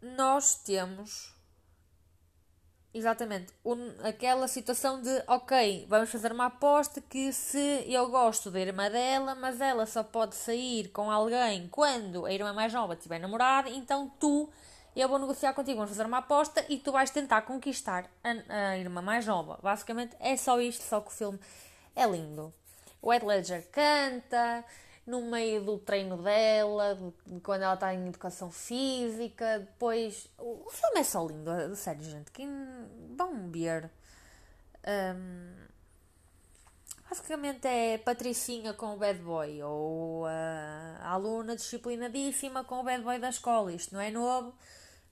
nós 0.00 0.54
temos 0.54 1.31
exatamente 2.94 3.52
um, 3.64 3.90
aquela 4.02 4.46
situação 4.46 5.00
de 5.00 5.22
ok 5.26 5.86
vamos 5.88 6.10
fazer 6.10 6.32
uma 6.32 6.46
aposta 6.46 7.00
que 7.00 7.32
se 7.32 7.84
eu 7.86 8.08
gosto 8.10 8.50
da 8.50 8.60
irmã 8.60 8.90
dela 8.90 9.34
mas 9.34 9.60
ela 9.60 9.86
só 9.86 10.02
pode 10.02 10.34
sair 10.34 10.88
com 10.88 11.10
alguém 11.10 11.68
quando 11.68 12.26
a 12.26 12.32
irmã 12.32 12.52
mais 12.52 12.72
nova 12.72 12.94
estiver 12.94 13.18
namorada 13.18 13.70
então 13.70 14.10
tu 14.20 14.50
eu 14.94 15.08
vou 15.08 15.18
negociar 15.18 15.54
contigo, 15.54 15.78
vamos 15.78 15.90
fazer 15.90 16.06
uma 16.06 16.18
aposta 16.18 16.64
e 16.68 16.76
tu 16.78 16.92
vais 16.92 17.10
tentar 17.10 17.42
conquistar 17.42 18.10
a, 18.22 18.72
a 18.72 18.78
irmã 18.78 19.00
mais 19.00 19.26
nova. 19.26 19.58
Basicamente 19.62 20.14
é 20.20 20.36
só 20.36 20.60
isto, 20.60 20.82
só 20.82 21.00
que 21.00 21.08
o 21.08 21.10
filme 21.10 21.40
é 21.96 22.06
lindo. 22.06 22.52
O 23.00 23.12
Ed 23.12 23.24
Ledger 23.24 23.66
canta 23.72 24.64
no 25.06 25.22
meio 25.22 25.62
do 25.64 25.78
treino 25.78 26.16
dela, 26.22 26.94
de, 26.94 27.40
quando 27.40 27.62
ela 27.62 27.74
está 27.74 27.92
em 27.94 28.06
educação 28.06 28.50
física, 28.50 29.60
depois... 29.60 30.28
O, 30.38 30.68
filme 30.70 31.00
é 31.00 31.04
só 31.04 31.26
lindo, 31.26 31.76
sério, 31.76 32.02
gente. 32.04 32.30
Quem... 32.30 32.48
Vão 33.16 33.50
ver. 33.50 33.90
Um, 34.86 35.54
basicamente 37.08 37.66
é 37.66 37.98
Patricinha 37.98 38.72
com 38.72 38.94
o 38.94 38.96
bad 38.96 39.18
boy, 39.20 39.62
ou 39.62 40.26
a, 40.26 40.98
a 41.00 41.10
aluna 41.10 41.56
disciplinadíssima 41.56 42.64
com 42.64 42.80
o 42.80 42.82
bad 42.82 43.02
boy 43.02 43.18
da 43.18 43.28
escola. 43.28 43.72
Isto 43.72 43.94
não 43.94 44.00
é 44.00 44.10
novo 44.10 44.54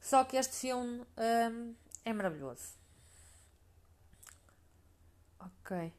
só 0.00 0.24
que 0.24 0.36
este 0.36 0.56
filme 0.56 1.06
um, 1.16 1.74
é 2.04 2.12
maravilhoso. 2.12 2.74
Ok. 5.38 5.92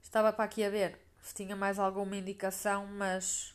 Estava 0.00 0.32
para 0.32 0.44
aqui 0.44 0.64
a 0.64 0.70
ver 0.70 0.98
se 1.22 1.34
tinha 1.34 1.54
mais 1.56 1.78
alguma 1.78 2.16
indicação, 2.16 2.86
mas 2.86 3.54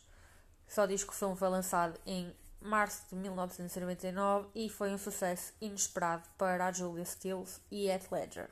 só 0.68 0.86
diz 0.86 1.04
que 1.04 1.10
o 1.10 1.14
filme 1.14 1.36
foi 1.36 1.48
lançado 1.48 1.98
em 2.06 2.34
março 2.60 3.04
de 3.08 3.16
1999 3.16 4.48
e 4.54 4.68
foi 4.68 4.90
um 4.90 4.98
sucesso 4.98 5.52
inesperado 5.60 6.28
para 6.36 6.66
a 6.66 6.72
Julia 6.72 7.04
Stiles 7.04 7.60
e 7.70 7.86
Heath 7.86 8.10
Ledger. 8.10 8.50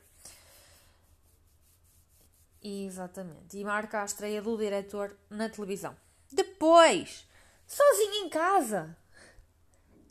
Exatamente. 2.63 3.57
E 3.57 3.63
marca 3.63 4.01
a 4.01 4.05
estreia 4.05 4.41
do 4.41 4.57
diretor 4.57 5.15
na 5.29 5.47
televisão. 5.49 5.95
Depois, 6.31 7.27
sozinho 7.67 8.25
em 8.25 8.29
casa. 8.29 8.97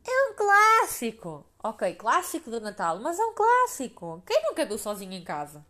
É 0.07 0.31
um 0.31 0.35
clássico. 0.35 1.45
Ok, 1.63 1.95
clássico 1.95 2.51
do 2.51 2.61
Natal, 2.61 3.01
mas 3.01 3.19
é 3.19 3.25
um 3.25 3.35
clássico. 3.35 4.23
Quem 4.27 4.43
nunca 4.45 4.67
viu 4.67 4.79
sozinho 4.79 5.13
em 5.13 5.25
casa? 5.25 5.67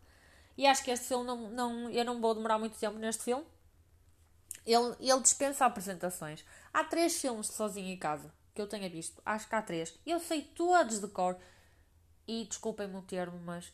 E 0.56 0.66
acho 0.66 0.84
que 0.84 0.90
este 0.90 1.06
filme 1.06 1.24
não, 1.24 1.50
não. 1.50 1.90
Eu 1.90 2.04
não 2.04 2.20
vou 2.20 2.34
demorar 2.34 2.58
muito 2.58 2.78
tempo 2.78 2.98
neste 2.98 3.24
filme. 3.24 3.44
Ele, 4.64 4.94
ele 5.00 5.20
dispensa 5.20 5.66
apresentações. 5.66 6.44
Há 6.72 6.84
três 6.84 7.20
filmes 7.20 7.48
de 7.48 7.54
sozinho 7.54 7.88
em 7.88 7.98
casa. 7.98 8.32
que 8.54 8.60
eu 8.60 8.68
tenha 8.68 8.88
visto. 8.88 9.20
Acho 9.24 9.48
que 9.48 9.54
há 9.54 9.62
três. 9.62 9.98
Eu 10.06 10.20
sei 10.20 10.42
todos 10.42 11.00
de 11.00 11.08
cor. 11.08 11.36
E 12.26 12.44
desculpem-me 12.46 12.96
o 12.96 13.02
termo, 13.02 13.38
mas 13.44 13.70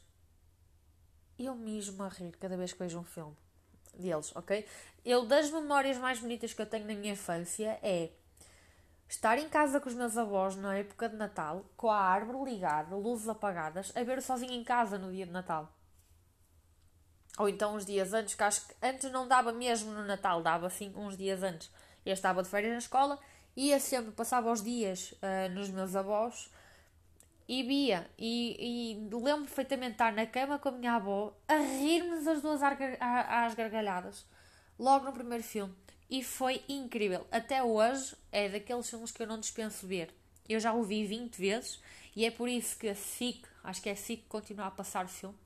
eu 1.39 1.55
mesmo 1.55 2.03
a 2.03 2.09
rir 2.09 2.33
cada 2.33 2.57
vez 2.57 2.73
que 2.73 2.79
vejo 2.79 2.99
um 2.99 3.05
filme 3.05 3.37
deles, 3.95 4.35
ok? 4.35 4.67
Eu, 5.05 5.25
das 5.25 5.51
memórias 5.51 5.97
mais 5.99 6.19
bonitas 6.19 6.53
que 6.53 6.61
eu 6.61 6.67
tenho 6.67 6.87
na 6.87 6.95
minha 6.95 7.13
infância 7.13 7.79
é 7.83 8.11
estar 9.09 9.39
em 9.39 9.49
casa 9.49 9.81
com 9.81 9.89
os 9.89 9.95
meus 9.95 10.17
avós 10.17 10.57
na 10.57 10.77
época 10.77 11.09
de 11.09 11.17
Natal, 11.17 11.65
com 11.77 11.91
a 11.91 11.99
árvore 11.99 12.53
ligada, 12.53 12.95
luzes 12.95 13.29
apagadas, 13.29 13.93
a 13.95 14.03
ver 14.03 14.21
sozinho 14.21 14.53
em 14.53 14.63
casa 14.63 14.99
no 14.99 15.13
dia 15.13 15.27
de 15.27 15.33
Natal. 15.33 15.73
Ou 17.41 17.49
então 17.49 17.75
uns 17.75 17.87
dias 17.87 18.13
antes, 18.13 18.35
que 18.35 18.43
acho 18.43 18.69
que 18.69 18.75
antes 18.83 19.11
não 19.11 19.27
dava 19.27 19.51
mesmo 19.51 19.91
no 19.93 20.05
Natal, 20.05 20.43
dava 20.43 20.67
assim 20.67 20.93
uns 20.95 21.17
dias 21.17 21.43
antes. 21.43 21.71
Eu 22.05 22.13
estava 22.13 22.43
de 22.43 22.51
férias 22.51 22.73
na 22.73 22.79
escola, 22.79 23.19
ia 23.57 23.81
sempre, 23.81 24.13
passava 24.13 24.53
os 24.53 24.63
dias 24.63 25.13
uh, 25.13 25.49
nos 25.55 25.71
meus 25.71 25.97
avós 25.97 26.51
e 27.49 27.63
via. 27.63 28.07
E, 28.19 28.99
e 29.01 29.17
lembro 29.17 29.47
perfeitamente 29.47 29.93
estar 29.93 30.13
na 30.13 30.27
cama 30.27 30.59
com 30.59 30.69
a 30.69 30.73
minha 30.73 30.93
avó 30.93 31.35
a 31.49 31.57
rir-nos 31.57 32.27
as 32.27 32.43
duas 32.43 32.61
às 32.63 33.55
gargalhadas, 33.55 34.27
logo 34.79 35.07
no 35.07 35.13
primeiro 35.15 35.43
filme. 35.43 35.75
E 36.11 36.23
foi 36.23 36.63
incrível. 36.69 37.27
Até 37.33 37.63
hoje 37.63 38.15
é 38.31 38.51
daqueles 38.51 38.91
filmes 38.91 39.13
que 39.13 39.23
eu 39.23 39.27
não 39.27 39.41
dispenso 39.41 39.87
ver. 39.87 40.15
Eu 40.47 40.61
já 40.61 40.75
o 40.75 40.83
vi 40.83 41.07
20 41.07 41.37
vezes 41.37 41.83
e 42.15 42.27
é 42.27 42.31
por 42.31 42.51
isso 42.51 42.79
que 42.79 42.87
a 42.87 42.95
SIC, 42.95 43.47
acho 43.65 43.81
que 43.81 43.89
é 43.89 43.95
SIC, 43.95 44.27
continua 44.29 44.67
a 44.67 44.71
passar 44.71 45.07
o 45.07 45.09
filme, 45.09 45.39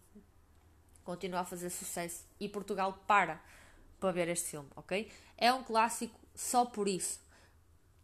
continua 1.05 1.41
a 1.41 1.45
fazer 1.45 1.71
sucesso 1.71 2.25
e 2.41 2.49
Portugal 2.49 2.99
para 3.07 3.41
para 4.01 4.13
ver 4.13 4.29
este 4.29 4.51
filme, 4.51 4.69
ok? 4.77 5.11
É 5.39 5.53
um 5.53 5.63
clássico 5.63 6.19
só 6.35 6.65
por 6.65 6.89
isso. 6.89 7.21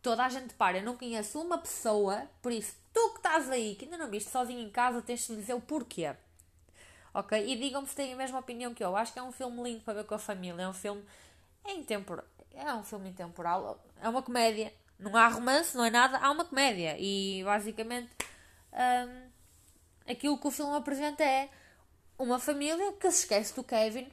Toda 0.00 0.24
a 0.24 0.28
gente 0.28 0.54
para. 0.54 0.78
Eu 0.78 0.82
não 0.82 0.96
conheço 0.96 1.38
uma 1.40 1.58
pessoa, 1.58 2.26
por 2.40 2.52
isso, 2.52 2.74
tu 2.92 3.10
que 3.10 3.18
estás 3.18 3.50
aí, 3.50 3.74
que 3.74 3.84
ainda 3.84 3.98
não 3.98 4.08
viste 4.08 4.30
sozinho 4.30 4.60
em 4.60 4.70
casa, 4.70 5.02
tens 5.02 5.26
de 5.26 5.36
dizer 5.36 5.52
o 5.52 5.60
porquê. 5.60 6.14
Ok? 7.12 7.52
E 7.52 7.56
digam-me 7.56 7.86
se 7.86 7.94
têm 7.94 8.12
a 8.12 8.16
mesma 8.16 8.38
opinião 8.38 8.72
que 8.72 8.82
eu. 8.82 8.96
Acho 8.96 9.12
que 9.12 9.18
é 9.18 9.22
um 9.22 9.32
filme 9.32 9.62
lindo 9.62 9.84
para 9.84 9.94
ver 9.94 10.04
com 10.04 10.14
a 10.14 10.18
família. 10.18 10.62
É 10.62 10.68
um 10.68 10.72
filme. 10.72 11.04
É 11.64 11.72
intemporal. 11.72 12.24
É 12.52 12.72
um 12.72 12.84
filme 12.84 13.10
intemporal. 13.10 13.84
É 14.00 14.08
uma 14.08 14.22
comédia. 14.22 14.72
Não 14.98 15.16
há 15.16 15.28
romance, 15.28 15.76
não 15.76 15.84
é 15.84 15.90
nada. 15.90 16.18
Há 16.18 16.30
uma 16.30 16.44
comédia. 16.44 16.96
E 16.98 17.42
basicamente. 17.44 18.10
Um, 18.72 19.30
aquilo 20.10 20.38
que 20.38 20.46
o 20.46 20.50
filme 20.50 20.76
apresenta 20.76 21.24
é 21.24 21.50
uma 22.20 22.38
família 22.38 22.92
que 22.92 23.10
se 23.10 23.20
esquece 23.20 23.54
do 23.54 23.64
Kevin. 23.64 24.12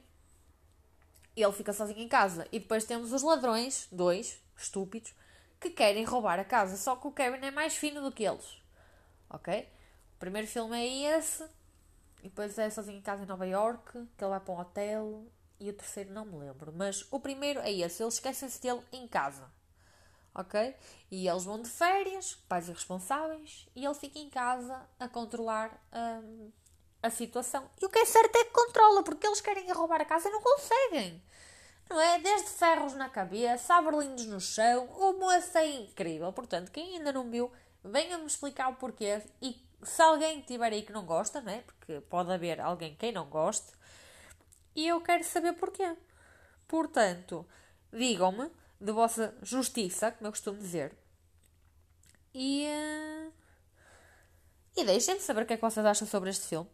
E 1.36 1.42
ele 1.42 1.52
fica 1.52 1.74
sozinho 1.74 2.00
em 2.00 2.08
casa. 2.08 2.48
E 2.50 2.58
depois 2.58 2.84
temos 2.84 3.12
os 3.12 3.22
ladrões, 3.22 3.86
dois, 3.92 4.40
estúpidos, 4.56 5.14
que 5.60 5.70
querem 5.70 6.04
roubar 6.04 6.40
a 6.40 6.44
casa. 6.44 6.76
Só 6.78 6.96
que 6.96 7.06
o 7.06 7.12
Kevin 7.12 7.44
é 7.44 7.50
mais 7.50 7.76
fino 7.76 8.00
do 8.00 8.10
que 8.10 8.24
eles. 8.24 8.60
Ok? 9.28 9.68
O 10.16 10.18
primeiro 10.18 10.48
filme 10.48 10.76
é 10.76 11.18
esse. 11.18 11.44
E 12.20 12.28
depois 12.28 12.58
é 12.58 12.70
sozinho 12.70 12.98
em 12.98 13.02
casa 13.02 13.22
em 13.22 13.26
Nova 13.26 13.46
York, 13.46 13.92
que 14.16 14.24
ele 14.24 14.30
vai 14.30 14.40
para 14.40 14.54
um 14.54 14.58
hotel. 14.58 15.26
E 15.60 15.68
o 15.68 15.72
terceiro 15.74 16.10
não 16.10 16.24
me 16.24 16.38
lembro. 16.38 16.72
Mas 16.74 17.06
o 17.10 17.20
primeiro 17.20 17.60
é 17.60 17.70
esse. 17.70 18.02
Eles 18.02 18.14
esquecem-se 18.14 18.60
dele 18.60 18.80
em 18.90 19.06
casa. 19.06 19.50
Ok? 20.34 20.74
E 21.10 21.28
eles 21.28 21.44
vão 21.44 21.60
de 21.60 21.68
férias, 21.68 22.36
pais 22.48 22.68
irresponsáveis, 22.68 23.68
e 23.74 23.84
ele 23.84 23.94
fica 23.94 24.18
em 24.20 24.30
casa 24.30 24.88
a 24.98 25.08
controlar 25.08 25.82
hum, 25.92 26.52
a 27.02 27.10
situação. 27.10 27.70
E 27.80 27.86
o 27.86 27.88
que 27.88 27.98
é 27.98 28.04
certo 28.04 28.36
é 28.36 28.44
que 28.44 28.50
controla, 28.50 29.02
porque 29.02 29.26
eles 29.26 29.40
querem 29.40 29.70
roubar 29.72 30.00
a 30.00 30.04
casa 30.04 30.28
e 30.28 30.32
não 30.32 30.40
conseguem. 30.40 31.22
Não 31.88 32.00
é? 32.00 32.18
Desde 32.18 32.50
ferros 32.50 32.94
na 32.94 33.08
cabeça, 33.08 33.80
berlindos 33.80 34.26
no 34.26 34.40
chão, 34.40 34.86
o 34.86 35.12
moço 35.14 35.56
é 35.56 35.66
incrível. 35.66 36.32
Portanto, 36.32 36.70
quem 36.70 36.96
ainda 36.96 37.12
não 37.12 37.30
viu, 37.30 37.50
venha-me 37.82 38.26
explicar 38.26 38.68
o 38.68 38.76
porquê. 38.76 39.22
E 39.40 39.56
se 39.82 40.02
alguém 40.02 40.42
tiver 40.42 40.72
aí 40.72 40.82
que 40.82 40.92
não 40.92 41.06
gosta, 41.06 41.40
não 41.40 41.52
é? 41.52 41.62
Porque 41.62 42.00
pode 42.02 42.32
haver 42.32 42.60
alguém 42.60 42.94
que 42.94 43.12
não 43.12 43.26
goste, 43.26 43.72
e 44.74 44.86
eu 44.86 45.00
quero 45.00 45.24
saber 45.24 45.54
porquê. 45.54 45.96
Portanto, 46.66 47.46
digam-me 47.92 48.50
de 48.80 48.92
vossa 48.92 49.34
justiça, 49.42 50.12
como 50.12 50.28
eu 50.28 50.32
costumo 50.32 50.58
dizer, 50.58 50.96
e, 52.34 52.66
uh, 52.66 53.32
e 54.76 54.84
deixem-me 54.84 55.20
saber 55.20 55.42
o 55.42 55.46
que 55.46 55.54
é 55.54 55.56
que 55.56 55.62
vocês 55.62 55.84
acham 55.84 56.06
sobre 56.06 56.30
este 56.30 56.46
filme. 56.46 56.68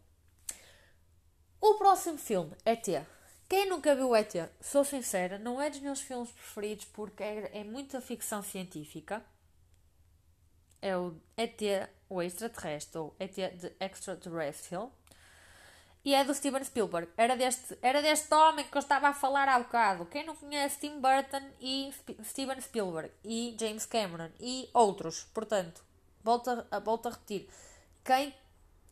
O 1.67 1.73
próximo 1.79 2.19
filme 2.19 2.55
é 2.63 2.75
T. 2.75 3.03
Quem 3.49 3.67
nunca 3.67 3.95
viu 3.95 4.15
ET, 4.15 4.35
sou 4.61 4.83
sincera, 4.83 5.39
não 5.39 5.59
é 5.59 5.67
dos 5.67 5.79
meus 5.79 5.99
filmes 5.99 6.29
preferidos 6.29 6.85
porque 6.85 7.23
é, 7.23 7.49
é 7.59 7.63
muita 7.63 7.99
ficção 7.99 8.43
científica. 8.43 9.25
É 10.79 10.95
o 10.95 11.15
ET, 11.35 11.59
o 12.07 12.21
extraterrestre, 12.21 12.99
ou 12.99 13.15
ET 13.19 13.33
de 13.33 13.71
Extraterrestrial. 13.79 14.91
E 16.03 16.13
é 16.13 16.23
do 16.23 16.35
Steven 16.35 16.63
Spielberg. 16.63 17.09
Era 17.17 17.35
deste, 17.35 17.75
era 17.81 17.99
deste 17.99 18.31
homem 18.31 18.67
que 18.67 18.77
eu 18.77 18.81
estava 18.81 19.07
a 19.07 19.13
falar 19.13 19.49
há 19.49 19.57
bocado. 19.57 20.05
Quem 20.05 20.23
não 20.23 20.35
conhece 20.35 20.81
Tim 20.81 21.01
Burton 21.01 21.49
e 21.59 21.91
Steven 22.25 22.61
Spielberg 22.61 23.11
e 23.23 23.57
James 23.59 23.87
Cameron 23.87 24.29
e 24.39 24.69
outros. 24.71 25.23
Portanto, 25.33 25.83
volto 26.23 26.63
a, 26.69 26.79
volto 26.79 27.07
a 27.07 27.09
repetir. 27.09 27.49
Quem 28.03 28.35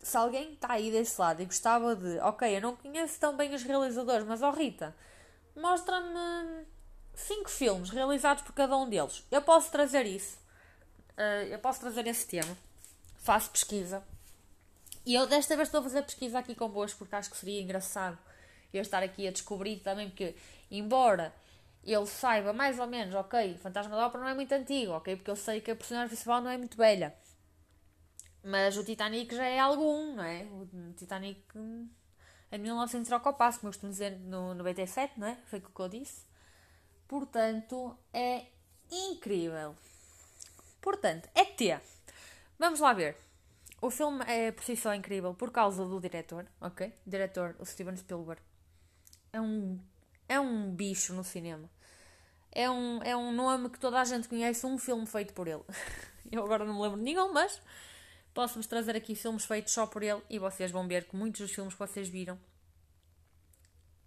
se 0.03 0.17
alguém 0.17 0.53
está 0.53 0.73
aí 0.73 0.91
desse 0.91 1.19
lado 1.19 1.41
e 1.41 1.45
gostava 1.45 1.95
de, 1.95 2.19
ok, 2.19 2.57
eu 2.57 2.61
não 2.61 2.75
conheço 2.75 3.19
tão 3.19 3.35
bem 3.35 3.53
os 3.53 3.63
realizadores, 3.63 4.27
mas 4.27 4.41
ó 4.41 4.49
oh 4.49 4.51
Rita, 4.51 4.95
mostra-me 5.55 6.65
cinco 7.15 7.49
filmes 7.49 7.89
realizados 7.89 8.43
por 8.43 8.53
cada 8.53 8.75
um 8.77 8.89
deles. 8.89 9.23
Eu 9.31 9.41
posso 9.41 9.71
trazer 9.71 10.05
isso. 10.05 10.37
Uh, 11.17 11.47
eu 11.49 11.59
posso 11.59 11.79
trazer 11.79 12.05
esse 12.07 12.27
tema. 12.27 12.57
Faço 13.17 13.49
pesquisa. 13.49 14.03
E 15.05 15.13
eu 15.15 15.25
desta 15.27 15.55
vez 15.55 15.67
estou 15.67 15.79
a 15.79 15.83
fazer 15.83 16.03
pesquisa 16.03 16.39
aqui 16.39 16.55
convosco 16.55 16.99
porque 16.99 17.15
acho 17.15 17.29
que 17.29 17.37
seria 17.37 17.61
engraçado 17.61 18.17
eu 18.73 18.81
estar 18.81 19.03
aqui 19.03 19.27
a 19.27 19.31
descobrir 19.31 19.77
também, 19.77 20.09
porque 20.09 20.35
embora 20.71 21.33
ele 21.83 22.05
saiba 22.07 22.53
mais 22.53 22.79
ou 22.79 22.87
menos, 22.87 23.13
ok, 23.13 23.57
Fantasma 23.57 23.95
da 23.95 24.07
Ópera 24.07 24.23
não 24.23 24.29
é 24.29 24.33
muito 24.33 24.51
antigo, 24.53 24.93
ok, 24.93 25.15
porque 25.17 25.29
eu 25.29 25.35
sei 25.35 25.61
que 25.61 25.69
a 25.69 25.75
personagem 25.75 26.07
principal 26.07 26.41
não 26.41 26.49
é 26.49 26.57
muito 26.57 26.77
velha. 26.77 27.13
Mas 28.43 28.75
o 28.75 28.83
Titanic 28.83 29.33
já 29.33 29.45
é 29.45 29.59
algum, 29.59 30.15
não 30.15 30.23
é? 30.23 30.43
O 30.43 30.93
Titanic 30.97 31.41
em 32.51 32.57
1900 32.59 33.07
troca 33.07 33.29
o 33.29 33.33
passo, 33.33 33.59
como 33.59 33.69
eu 33.69 33.71
costumo 33.71 33.91
dizer 33.91 34.19
no 34.19 34.53
97, 34.53 35.19
não 35.19 35.27
é? 35.27 35.37
Foi 35.45 35.59
o 35.59 35.61
que 35.61 35.79
eu 35.79 35.89
disse. 35.89 36.25
Portanto, 37.07 37.97
é 38.13 38.45
incrível. 38.91 39.75
Portanto, 40.81 41.29
é 41.33 41.45
T. 41.45 41.79
Vamos 42.59 42.79
lá 42.79 42.93
ver. 42.93 43.17
O 43.81 43.89
filme 43.89 44.23
é 44.27 44.51
por 44.51 44.63
si 44.63 44.75
só 44.75 44.93
incrível 44.93 45.33
por 45.33 45.51
causa 45.51 45.83
do 45.83 45.99
diretor, 45.99 46.45
ok? 46.61 46.93
O 47.05 47.09
diretor, 47.09 47.55
o 47.57 47.65
Steven 47.65 47.97
Spielberg. 47.97 48.41
É 49.31 49.41
um, 49.41 49.79
é 50.29 50.39
um 50.39 50.69
bicho 50.69 51.13
no 51.13 51.23
cinema. 51.23 51.69
É 52.51 52.69
um, 52.69 53.01
é 53.01 53.17
um 53.17 53.31
nome 53.31 53.69
que 53.69 53.79
toda 53.79 53.99
a 53.99 54.05
gente 54.05 54.27
conhece, 54.27 54.65
um 54.65 54.77
filme 54.77 55.07
feito 55.07 55.33
por 55.33 55.47
ele. 55.47 55.63
Eu 56.31 56.43
agora 56.43 56.63
não 56.65 56.75
me 56.75 56.81
lembro 56.81 56.99
de 56.99 57.03
nenhum, 57.03 57.33
mas 57.33 57.59
Posso-vos 58.33 58.65
trazer 58.65 58.95
aqui 58.95 59.15
filmes 59.15 59.45
feitos 59.45 59.73
só 59.73 59.85
por 59.85 60.01
ele 60.01 60.21
e 60.29 60.39
vocês 60.39 60.71
vão 60.71 60.87
ver 60.87 61.05
que 61.05 61.15
muitos 61.15 61.41
dos 61.41 61.51
filmes 61.51 61.73
que 61.73 61.79
vocês 61.79 62.09
viram 62.09 62.39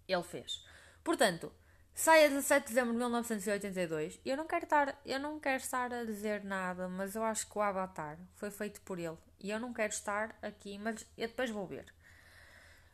ele 0.07 0.23
fez. 0.23 0.65
Portanto, 1.03 1.51
sai 1.93 2.25
a 2.25 2.27
17 2.29 2.67
de 2.67 2.73
dezembro 2.73 2.93
de 2.93 2.99
1982. 2.99 4.19
Eu 4.25 4.37
não 4.37 4.45
quero 4.45 4.63
estar, 4.65 5.01
eu 5.05 5.19
não 5.19 5.39
quero 5.39 5.61
estar 5.61 5.93
a 5.93 6.03
dizer 6.03 6.43
nada, 6.43 6.87
mas 6.87 7.15
eu 7.15 7.23
acho 7.23 7.49
que 7.49 7.57
o 7.57 7.61
Avatar 7.61 8.17
foi 8.35 8.51
feito 8.51 8.81
por 8.81 8.99
ele 8.99 9.17
e 9.39 9.49
eu 9.49 9.59
não 9.59 9.73
quero 9.73 9.93
estar 9.93 10.37
aqui, 10.41 10.77
mas 10.77 11.05
eu 11.17 11.27
depois 11.27 11.49
vou 11.49 11.65
ver. 11.65 11.93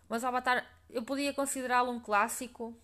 Mas 0.08 0.24
o 0.24 0.28
Avatar, 0.28 0.65
eu 0.89 1.04
podia 1.04 1.34
considerá-lo 1.34 1.91
um 1.91 2.00
clássico, 2.00 2.78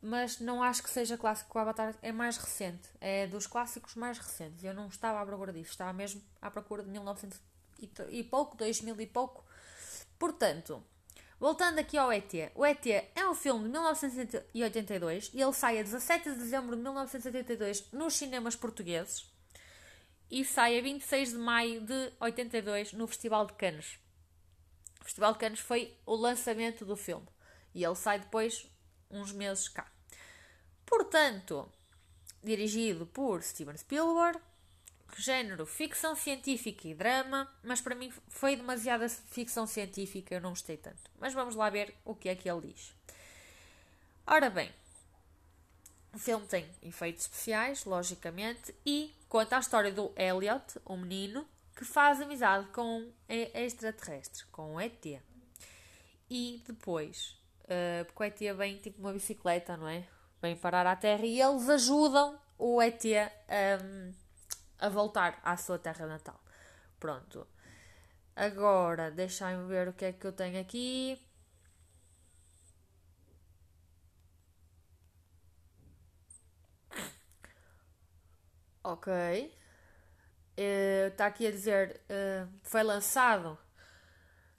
mas 0.00 0.38
não 0.40 0.62
acho 0.62 0.82
que 0.82 0.90
seja 0.90 1.18
clássico. 1.18 1.56
O 1.56 1.60
Avatar 1.60 1.94
é 2.02 2.12
mais 2.12 2.36
recente, 2.36 2.88
é 3.00 3.26
dos 3.26 3.46
clássicos 3.46 3.94
mais 3.94 4.18
recentes. 4.18 4.62
Eu 4.62 4.74
não 4.74 4.86
estava 4.88 5.20
à 5.20 5.26
procura 5.26 5.52
disso, 5.52 5.70
estava 5.70 5.92
mesmo 5.92 6.22
à 6.40 6.50
procura 6.50 6.82
de 6.82 6.90
1900 6.90 7.40
e 8.10 8.24
pouco, 8.24 8.56
2000 8.56 9.00
e 9.00 9.06
pouco. 9.06 9.44
Portanto, 10.18 10.82
voltando 11.38 11.78
aqui 11.78 11.96
ao 11.96 12.12
ET. 12.12 12.32
O 12.54 12.66
ET 12.66 12.86
é 12.86 13.28
um 13.28 13.34
filme 13.34 13.64
de 13.64 13.70
1982 13.70 15.30
e 15.32 15.40
ele 15.40 15.52
sai 15.52 15.78
a 15.78 15.82
17 15.82 16.30
de 16.30 16.36
dezembro 16.36 16.76
de 16.76 16.82
1982 16.82 17.92
nos 17.92 18.14
cinemas 18.14 18.56
portugueses 18.56 19.30
e 20.30 20.44
sai 20.44 20.78
a 20.78 20.82
26 20.82 21.30
de 21.30 21.38
maio 21.38 21.80
de 21.80 22.12
82 22.20 22.92
no 22.92 23.06
Festival 23.06 23.46
de 23.46 23.54
Cannes. 23.54 23.98
O 25.00 25.04
Festival 25.04 25.32
de 25.32 25.38
Cannes 25.38 25.60
foi 25.60 25.96
o 26.04 26.14
lançamento 26.14 26.84
do 26.84 26.96
filme 26.96 27.26
e 27.74 27.84
ele 27.84 27.94
sai 27.94 28.18
depois 28.18 28.68
uns 29.10 29.32
meses 29.32 29.68
cá. 29.68 29.90
Portanto, 30.86 31.70
dirigido 32.42 33.06
por 33.06 33.42
Steven 33.42 33.76
Spielberg, 33.76 34.40
género 35.16 35.66
ficção 35.66 36.14
científica 36.14 36.86
e 36.86 36.94
drama, 36.94 37.50
mas 37.62 37.80
para 37.80 37.94
mim 37.94 38.12
foi 38.28 38.56
demasiada 38.56 39.08
ficção 39.08 39.66
científica, 39.66 40.34
eu 40.34 40.40
não 40.40 40.50
gostei 40.50 40.76
tanto. 40.76 41.10
Mas 41.18 41.34
vamos 41.34 41.54
lá 41.54 41.68
ver 41.68 41.94
o 42.04 42.14
que 42.14 42.28
é 42.28 42.34
que 42.34 42.48
ele 42.48 42.72
diz. 42.72 42.94
Ora 44.26 44.50
bem, 44.50 44.72
o 46.14 46.18
filme 46.18 46.46
tem 46.46 46.68
efeitos 46.82 47.22
especiais, 47.22 47.84
logicamente, 47.84 48.74
e 48.84 49.14
conta 49.28 49.56
a 49.56 49.60
história 49.60 49.92
do 49.92 50.12
Elliot, 50.16 50.78
um 50.86 50.96
menino, 50.96 51.46
que 51.76 51.84
faz 51.84 52.20
amizade 52.20 52.66
com 52.68 53.00
um 53.00 53.12
extraterrestre, 53.28 54.44
com 54.46 54.74
um 54.74 54.80
ET. 54.80 55.20
E 56.30 56.62
depois, 56.66 57.36
uh, 57.68 58.04
porque 58.06 58.22
o 58.22 58.24
ET 58.24 58.56
vem 58.56 58.78
tipo 58.78 59.00
uma 59.00 59.12
bicicleta, 59.12 59.76
não 59.76 59.88
é? 59.88 60.04
Vem 60.40 60.56
parar 60.56 60.86
à 60.86 60.96
Terra 60.96 61.24
e 61.24 61.40
eles 61.40 61.68
ajudam 61.68 62.38
o 62.58 62.80
ET 62.82 63.02
um, 63.04 64.12
a 64.78 64.88
voltar 64.88 65.38
à 65.42 65.56
sua 65.56 65.78
terra 65.78 66.06
natal. 66.06 66.40
Pronto. 66.98 67.46
Agora, 68.36 69.10
deixa-me 69.10 69.66
ver 69.66 69.88
o 69.88 69.92
que 69.92 70.04
é 70.04 70.12
que 70.12 70.26
eu 70.26 70.32
tenho 70.32 70.60
aqui. 70.60 71.20
Ok. 78.82 79.12
Está 80.56 81.24
uh, 81.24 81.28
aqui 81.28 81.46
a 81.46 81.50
dizer 81.50 82.00
uh, 82.10 82.48
foi 82.62 82.82
lançado 82.82 83.58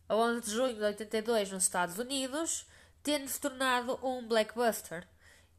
a 0.08 0.16
11 0.16 0.42
de 0.42 0.52
junho 0.52 0.76
de 0.76 0.82
82 0.82 1.52
nos 1.52 1.64
Estados 1.64 1.98
Unidos, 2.00 2.69
tendo 3.04 3.28
se 3.28 3.40
tornado 3.40 4.00
um 4.04 4.28
blockbuster 4.28 5.08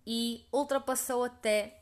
e 0.06 0.46
ultrapassou 0.52 1.24
até 1.24 1.80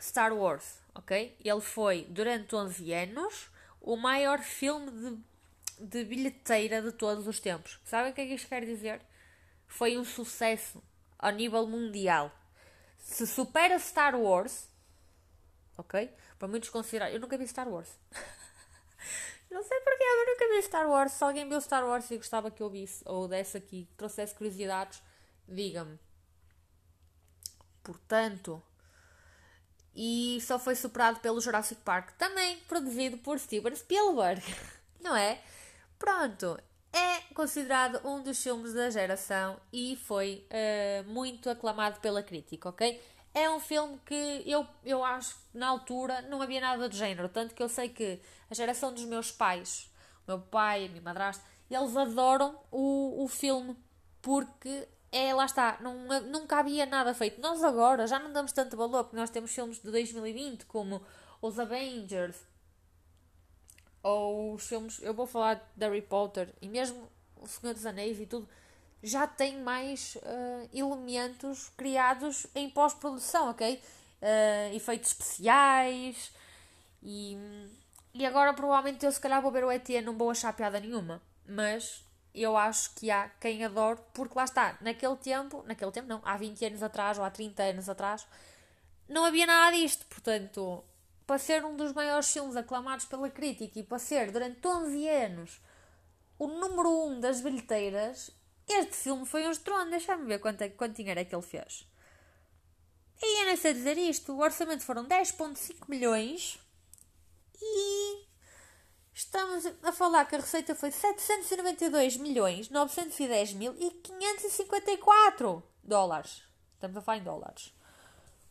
Star 0.00 0.32
Wars, 0.32 0.80
ok? 0.94 1.36
Ele 1.42 1.60
foi, 1.60 2.04
durante 2.10 2.54
11 2.54 2.92
anos, 2.92 3.50
o 3.80 3.96
maior 3.96 4.40
filme 4.40 4.90
de, 4.90 5.18
de 5.78 6.04
bilheteira 6.04 6.82
de 6.82 6.92
todos 6.92 7.26
os 7.26 7.40
tempos. 7.40 7.78
Sabem 7.84 8.12
o 8.12 8.14
que 8.14 8.20
é 8.20 8.26
que 8.26 8.34
isto 8.34 8.48
quer 8.48 8.64
dizer? 8.64 9.00
Foi 9.66 9.96
um 9.96 10.04
sucesso 10.04 10.82
a 11.18 11.30
nível 11.30 11.66
mundial. 11.66 12.30
Se 12.98 13.26
supera 13.26 13.78
Star 13.78 14.14
Wars, 14.14 14.68
ok? 15.78 16.10
Para 16.38 16.48
muitos 16.48 16.68
considerar. 16.68 17.10
Eu 17.12 17.20
nunca 17.20 17.38
vi 17.38 17.46
Star 17.46 17.68
Wars. 17.68 17.88
Não 19.56 19.62
sei 19.62 19.80
porquê, 19.80 20.04
eu 20.04 20.26
nunca 20.26 20.48
vi 20.54 20.62
Star 20.64 20.86
Wars. 20.86 21.12
Se 21.12 21.24
alguém 21.24 21.48
viu 21.48 21.58
Star 21.62 21.82
Wars 21.82 22.10
e 22.10 22.18
gostava 22.18 22.50
que 22.50 22.62
eu 22.62 22.68
visse, 22.68 23.02
ou 23.06 23.26
desse 23.26 23.56
aqui, 23.56 23.88
trouxesse 23.96 24.34
curiosidades, 24.34 25.02
diga-me. 25.48 25.98
Portanto, 27.82 28.62
e 29.94 30.38
só 30.42 30.58
foi 30.58 30.74
superado 30.74 31.20
pelo 31.20 31.40
Jurassic 31.40 31.80
Park, 31.80 32.10
também 32.18 32.58
produzido 32.68 33.16
por 33.16 33.38
Steven 33.38 33.74
Spielberg, 33.74 34.42
não 35.00 35.16
é? 35.16 35.40
Pronto, 35.98 36.60
é 36.92 37.20
considerado 37.32 38.06
um 38.06 38.22
dos 38.22 38.42
filmes 38.42 38.74
da 38.74 38.90
geração 38.90 39.58
e 39.72 39.96
foi 40.04 40.46
uh, 40.50 41.08
muito 41.08 41.48
aclamado 41.48 41.98
pela 42.00 42.22
crítica, 42.22 42.68
ok? 42.68 43.02
É 43.36 43.50
um 43.50 43.60
filme 43.60 44.00
que 44.06 44.42
eu, 44.46 44.66
eu 44.82 45.04
acho 45.04 45.34
que 45.34 45.58
na 45.58 45.68
altura 45.68 46.22
não 46.22 46.40
havia 46.40 46.58
nada 46.58 46.88
do 46.88 46.96
género, 46.96 47.28
tanto 47.28 47.54
que 47.54 47.62
eu 47.62 47.68
sei 47.68 47.90
que 47.90 48.18
a 48.48 48.54
geração 48.54 48.94
dos 48.94 49.04
meus 49.04 49.30
pais, 49.30 49.92
o 50.26 50.30
meu 50.30 50.40
pai, 50.40 50.86
a 50.86 50.88
minha 50.88 51.02
madrasta, 51.02 51.44
eles 51.70 51.94
adoram 51.94 52.58
o, 52.70 53.22
o 53.22 53.28
filme 53.28 53.76
porque 54.22 54.88
é, 55.12 55.34
lá 55.34 55.44
está, 55.44 55.76
não, 55.82 55.98
nunca 56.22 56.60
havia 56.60 56.86
nada 56.86 57.12
feito. 57.12 57.38
Nós 57.38 57.62
agora 57.62 58.06
já 58.06 58.18
não 58.18 58.32
damos 58.32 58.52
tanto 58.52 58.74
valor, 58.74 59.04
porque 59.04 59.16
nós 59.16 59.28
temos 59.28 59.54
filmes 59.54 59.82
de 59.82 59.90
2020 59.90 60.64
como 60.64 61.02
os 61.42 61.58
Avengers, 61.58 62.36
ou 64.02 64.54
os 64.54 64.66
filmes, 64.66 64.98
eu 65.02 65.12
vou 65.12 65.26
falar 65.26 65.56
de 65.76 65.86
Harry 65.86 66.00
Potter, 66.00 66.54
e 66.62 66.70
mesmo 66.70 67.06
O 67.36 67.46
Senhor 67.46 67.74
dos 67.74 67.84
Anéis 67.84 68.18
e 68.18 68.24
tudo, 68.24 68.48
já 69.02 69.26
tem 69.26 69.60
mais 69.60 70.16
uh, 70.16 70.68
elementos 70.72 71.70
criados 71.76 72.46
em 72.54 72.68
pós-produção, 72.70 73.50
ok? 73.50 73.80
Uh, 74.22 74.74
efeitos 74.74 75.10
especiais, 75.10 76.32
e, 77.02 77.36
e 78.14 78.26
agora 78.26 78.52
provavelmente 78.52 79.04
eu 79.04 79.12
se 79.12 79.20
calhar 79.20 79.40
vou 79.40 79.52
ver 79.52 79.64
o 79.64 79.70
ET, 79.70 79.88
não 80.04 80.16
vou 80.16 80.30
achar 80.30 80.52
piada 80.52 80.80
nenhuma, 80.80 81.22
mas 81.46 82.04
eu 82.34 82.56
acho 82.56 82.94
que 82.94 83.10
há 83.10 83.30
quem 83.40 83.64
adore, 83.64 84.00
porque 84.12 84.36
lá 84.36 84.44
está, 84.44 84.76
naquele 84.80 85.16
tempo, 85.16 85.62
naquele 85.66 85.90
tempo 85.90 86.08
não, 86.08 86.20
há 86.24 86.36
20 86.36 86.64
anos 86.66 86.82
atrás 86.82 87.18
ou 87.18 87.24
há 87.24 87.30
30 87.30 87.62
anos 87.62 87.88
atrás, 87.88 88.26
não 89.08 89.24
havia 89.24 89.46
nada 89.46 89.74
disto. 89.76 90.04
Portanto, 90.06 90.84
para 91.26 91.38
ser 91.38 91.64
um 91.64 91.76
dos 91.76 91.92
maiores 91.92 92.30
filmes 92.30 92.56
aclamados 92.56 93.06
pela 93.06 93.30
crítica 93.30 93.78
e 93.78 93.82
para 93.82 93.98
ser 93.98 94.30
durante 94.30 94.66
11 94.66 95.08
anos 95.08 95.60
o 96.38 96.46
número 96.46 96.90
1 96.90 97.06
um 97.06 97.20
das 97.20 97.40
bilheteiras, 97.40 98.30
este 98.68 98.96
filme 98.96 99.26
foi 99.26 99.46
um 99.46 99.50
estrondo. 99.50 99.90
Deixa-me 99.90 100.26
ver 100.26 100.38
quanto, 100.38 100.62
é, 100.62 100.68
quanto 100.68 100.96
dinheiro 100.96 101.20
é 101.20 101.24
que 101.24 101.34
ele 101.34 101.42
fez. 101.42 101.86
E 103.22 103.42
eu 103.42 103.46
nem 103.46 103.56
sei 103.56 103.72
dizer 103.72 103.96
isto. 103.98 104.32
O 104.32 104.40
orçamento 104.40 104.84
foram 104.84 105.06
10,5 105.06 105.88
milhões 105.88 106.58
e 107.60 108.26
Estamos 109.18 109.64
a 109.82 109.92
falar 109.92 110.26
que 110.26 110.34
a 110.34 110.40
receita 110.40 110.74
foi 110.74 110.90
792 110.90 112.18
milhões 112.18 112.68
910 112.68 113.54
mil 113.54 113.74
e 113.78 113.90
554 113.90 115.62
dólares. 115.82 116.42
Estamos 116.74 116.98
a 116.98 117.00
falar 117.00 117.16
em 117.16 117.22
dólares. 117.22 117.74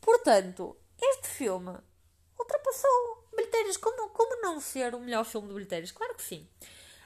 Portanto, 0.00 0.76
este 1.00 1.28
filme 1.28 1.72
ultrapassou 2.36 3.28
bilheteiras. 3.36 3.76
Como, 3.76 4.08
como 4.08 4.42
não 4.42 4.60
ser 4.60 4.92
o 4.96 4.98
melhor 4.98 5.24
filme 5.24 5.46
de 5.46 5.54
bilheteiras? 5.54 5.92
Claro 5.92 6.16
que 6.16 6.22
sim. 6.24 6.48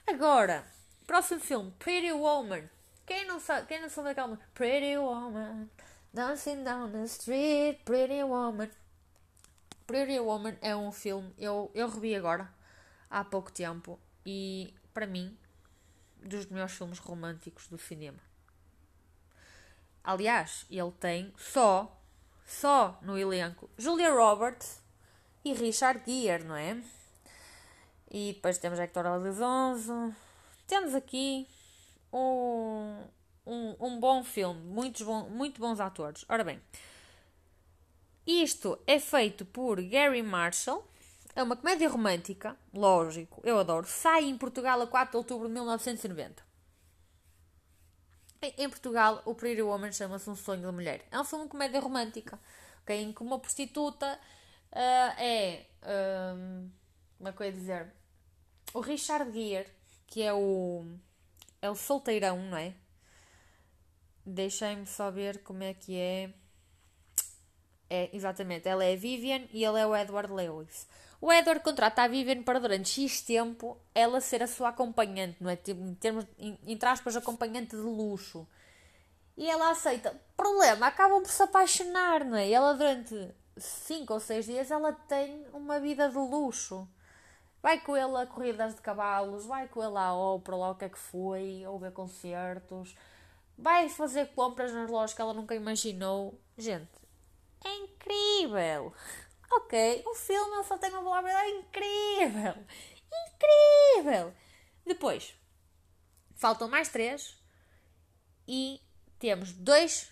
Agora, 0.07 0.66
próximo 1.07 1.40
filme, 1.40 1.70
Pretty 1.79 2.12
Woman. 2.12 2.66
Quem 3.11 3.27
não 3.27 3.40
sabe, 3.40 3.66
quem 3.66 3.83
não 3.83 3.90
sabe 3.90 4.11
aquela 4.11 4.38
Pretty 4.55 4.96
Woman, 4.96 5.68
Dancing 6.14 6.62
Down 6.62 6.92
the 6.92 7.03
Street, 7.07 7.81
Pretty 7.85 8.23
Woman. 8.23 8.70
Pretty 9.85 10.20
Woman 10.20 10.57
é 10.62 10.77
um 10.77 10.92
filme, 10.92 11.35
eu, 11.37 11.73
eu 11.75 11.88
revi 11.88 12.14
agora 12.14 12.49
há 13.11 13.25
pouco 13.25 13.51
tempo 13.51 13.99
e, 14.25 14.73
para 14.94 15.09
mim, 15.09 15.37
dos 16.18 16.46
melhores 16.46 16.73
filmes 16.77 17.01
românticos 17.01 17.66
do 17.66 17.77
cinema. 17.77 18.20
Aliás, 20.05 20.64
ele 20.70 20.92
tem 20.92 21.35
só, 21.37 22.01
só 22.46 22.96
no 23.03 23.18
elenco, 23.18 23.68
Julia 23.77 24.14
Roberts 24.14 24.81
e 25.44 25.53
Richard 25.53 26.01
Gere, 26.07 26.44
não 26.44 26.55
é? 26.55 26.81
E 28.09 28.35
depois 28.35 28.57
temos 28.57 28.79
Hector 28.79 29.05
Elizondo. 29.05 30.14
Temos 30.68 30.94
aqui 30.94 31.49
um, 32.12 33.77
um, 33.81 34.01
bom 34.01 34.23
filme, 34.23 34.61
muitos 34.62 35.03
bom, 35.03 35.29
muito 35.29 35.61
bons 35.61 35.81
atores. 35.81 36.25
Ora 36.29 36.44
bem, 36.44 36.61
isto 38.27 38.79
é 38.87 38.99
feito 38.99 39.44
por 39.44 39.81
Gary 39.83 40.23
Marshall, 40.23 40.87
é 41.35 41.42
uma 41.42 41.57
comédia 41.57 41.88
romântica, 41.88 42.57
lógico, 42.73 43.40
eu 43.44 43.59
adoro. 43.59 43.87
Sai 43.87 44.25
em 44.25 44.37
Portugal 44.37 44.81
a 44.81 44.87
4 44.87 45.12
de 45.12 45.16
outubro 45.16 45.49
de 45.49 45.55
1990. 45.55 46.51
Em 48.42 48.70
Portugal, 48.70 49.20
o 49.27 49.35
Pretty 49.35 49.61
Woman 49.61 49.92
chama-se 49.92 50.29
Um 50.31 50.35
Sonho 50.35 50.62
da 50.62 50.73
Mulher. 50.73 51.05
É 51.11 51.20
um 51.20 51.25
filme 51.25 51.44
de 51.44 51.51
comédia 51.51 51.79
romântica, 51.79 52.40
okay? 52.83 53.03
em 53.03 53.12
que 53.12 53.23
uma 53.23 53.38
prostituta 53.38 54.18
uh, 54.73 55.20
é. 55.20 55.66
Um, 55.83 56.70
como 57.18 57.29
é 57.29 57.33
que 57.33 57.42
eu 57.42 57.46
ia 57.46 57.53
dizer? 57.53 57.92
O 58.73 58.81
Richard 58.81 59.31
Gere, 59.33 59.68
que 60.07 60.23
é 60.23 60.33
o. 60.33 60.87
É 61.62 61.70
o 61.70 61.75
solteirão, 61.75 62.38
não 62.38 62.57
é? 62.57 62.75
Deixem-me 64.25 64.87
só 64.87 65.11
ver 65.11 65.42
como 65.42 65.62
é 65.62 65.75
que 65.75 65.96
é. 65.96 66.33
É, 67.88 68.11
exatamente. 68.14 68.68
Ela 68.68 68.85
é 68.85 68.94
a 68.94 68.96
Vivian 68.96 69.46
e 69.53 69.64
ele 69.64 69.79
é 69.79 69.87
o 69.87 69.96
Edward 69.96 70.33
Lewis. 70.33 70.87
O 71.20 71.31
Edward 71.31 71.62
contrata 71.62 72.03
a 72.03 72.09
Vivian 72.09 72.42
para 72.42 72.59
durante 72.59 72.88
X 72.88 73.20
tempo 73.20 73.77
ela 73.94 74.20
ser 74.20 74.42
a 74.42 74.46
sua 74.46 74.70
acompanhante, 74.70 75.37
não 75.40 75.51
é? 75.51 75.57
Tipo, 75.57 75.83
em 75.83 75.94
termos, 75.94 76.25
entre 76.38 76.88
aspas, 76.88 77.14
acompanhante 77.16 77.77
de 77.77 77.83
luxo. 77.83 78.49
E 79.37 79.49
ela 79.49 79.70
aceita. 79.70 80.18
Problema, 80.37 80.87
acabam 80.87 81.23
por 81.23 81.31
se 81.31 81.42
apaixonar, 81.42 82.25
não 82.25 82.37
é? 82.37 82.49
E 82.49 82.55
ela 82.55 82.73
durante 82.73 83.35
5 83.57 84.14
ou 84.14 84.20
6 84.20 84.46
dias 84.46 84.70
ela 84.70 84.92
tem 84.92 85.46
uma 85.53 85.79
vida 85.79 86.09
de 86.09 86.16
luxo. 86.16 86.88
Vai 87.62 87.81
com 87.81 87.96
ele 87.96 88.16
a 88.16 88.27
corridas 88.27 88.75
de 88.75 88.81
cavalos, 88.81 89.44
vai 89.44 89.68
com 89.68 89.83
ele 89.83 89.99
à 89.99 90.14
ópera, 90.14 90.57
lá 90.57 90.70
o 90.70 90.75
que 90.75 90.87
é 90.87 90.88
que 90.88 90.99
foi, 90.99 91.66
ou 91.66 91.79
ver 91.79 91.92
concertos, 91.92 92.96
vai 93.57 93.88
fazer 93.88 94.33
compras 94.35 94.73
nas 94.73 94.90
lojas 94.90 95.14
que 95.14 95.20
ela 95.20 95.35
nunca 95.35 95.55
imaginou. 95.55 96.40
Gente, 96.57 96.90
é 97.64 97.75
incrível! 97.77 98.94
Ok, 99.53 100.03
o 100.07 100.14
filme 100.14 100.55
ele 100.55 100.64
só 100.64 100.79
tem 100.79 100.90
uma 100.90 101.03
palavra 101.03 101.33
é 101.33 101.51
incrível! 101.51 102.55
Incrível! 103.35 104.33
Depois, 104.87 105.35
faltam 106.37 106.68
mais 106.68 106.88
três 106.88 107.38
e 108.49 108.81
temos 109.18 109.53
dois 109.53 110.11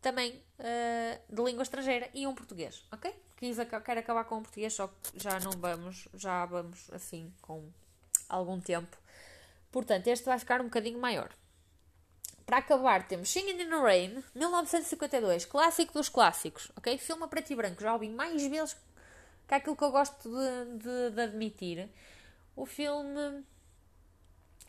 também 0.00 0.42
uh, 0.58 1.34
de 1.34 1.42
língua 1.42 1.62
estrangeira 1.62 2.08
e 2.14 2.26
um 2.26 2.34
português, 2.34 2.86
ok? 2.90 3.14
Quis, 3.40 3.56
quero 3.56 4.00
acabar 4.00 4.24
com 4.24 4.36
o 4.36 4.42
português, 4.42 4.74
só 4.74 4.86
que 4.86 5.18
já 5.18 5.40
não 5.40 5.52
vamos, 5.52 6.06
já 6.12 6.44
vamos 6.44 6.90
assim 6.92 7.32
com 7.40 7.70
algum 8.28 8.60
tempo. 8.60 8.94
Portanto, 9.72 10.08
este 10.08 10.26
vai 10.26 10.38
ficar 10.38 10.60
um 10.60 10.64
bocadinho 10.64 11.00
maior. 11.00 11.30
Para 12.44 12.58
acabar, 12.58 13.08
temos 13.08 13.30
Singing 13.30 13.62
in 13.62 13.70
the 13.70 13.80
Rain, 13.80 14.22
1952, 14.34 15.46
clássico 15.46 15.94
dos 15.94 16.10
clássicos, 16.10 16.70
ok? 16.76 16.98
Filme 16.98 17.24
a 17.24 17.28
preto 17.28 17.50
e 17.50 17.56
branco, 17.56 17.80
já 17.80 17.94
ouvi 17.94 18.10
mais 18.10 18.42
vezes 18.46 18.76
que 19.48 19.54
aquilo 19.54 19.74
que 19.74 19.84
eu 19.84 19.90
gosto 19.90 20.28
de, 20.28 20.78
de, 20.78 21.10
de 21.14 21.20
admitir. 21.22 21.88
O 22.54 22.66
filme 22.66 23.42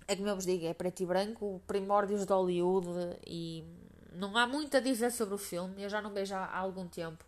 é 0.07 0.15
como 0.15 0.29
eu 0.29 0.35
vos 0.35 0.45
digo, 0.45 0.65
é 0.65 0.73
preto 0.73 1.03
e 1.03 1.05
branco, 1.05 1.61
primórdios 1.67 2.25
de 2.25 2.31
Hollywood 2.31 3.17
e 3.27 3.65
não 4.13 4.37
há 4.37 4.47
muito 4.47 4.77
a 4.77 4.79
dizer 4.79 5.11
sobre 5.11 5.35
o 5.35 5.37
filme. 5.37 5.83
Eu 5.83 5.89
já 5.89 6.01
não 6.01 6.13
vejo 6.13 6.35
há 6.35 6.57
algum 6.57 6.87
tempo. 6.87 7.25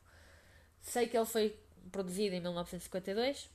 Sei 0.83 1.07
que 1.07 1.17
ele 1.17 1.25
foi 1.25 1.57
produzido 1.91 2.35
em 2.35 2.41
1952. 2.41 3.49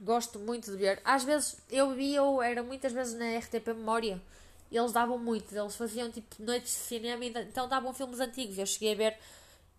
Gosto 0.00 0.38
muito 0.38 0.70
de 0.70 0.76
ver. 0.76 1.00
Às 1.04 1.24
vezes 1.24 1.56
eu 1.70 1.94
vi, 1.94 2.14
eu 2.14 2.42
era 2.42 2.62
muitas 2.62 2.92
vezes 2.92 3.14
na 3.14 3.38
RTP 3.38 3.68
Memória. 3.68 4.20
Eles 4.70 4.92
davam 4.92 5.18
muito, 5.18 5.56
eles 5.56 5.74
faziam 5.74 6.10
tipo 6.10 6.42
noites 6.42 6.72
de 6.72 6.78
cinema, 6.78 7.24
então 7.24 7.68
davam 7.68 7.94
filmes 7.94 8.20
antigos. 8.20 8.58
Eu 8.58 8.66
cheguei 8.66 8.92
a 8.92 8.96
ver. 8.96 9.18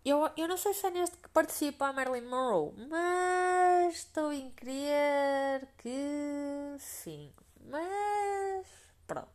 Eu, 0.03 0.29
eu 0.37 0.47
não 0.47 0.57
sei 0.57 0.73
se 0.73 0.87
é 0.87 0.89
neste 0.89 1.17
que 1.17 1.29
participa 1.29 1.87
a 1.87 1.93
Marilyn 1.93 2.27
Monroe, 2.27 2.73
mas 2.89 3.95
estou 3.95 4.31
em 4.31 4.49
crer 4.51 5.67
que 5.77 6.77
sim. 6.79 7.31
Mas 7.65 8.65
pronto. 9.05 9.27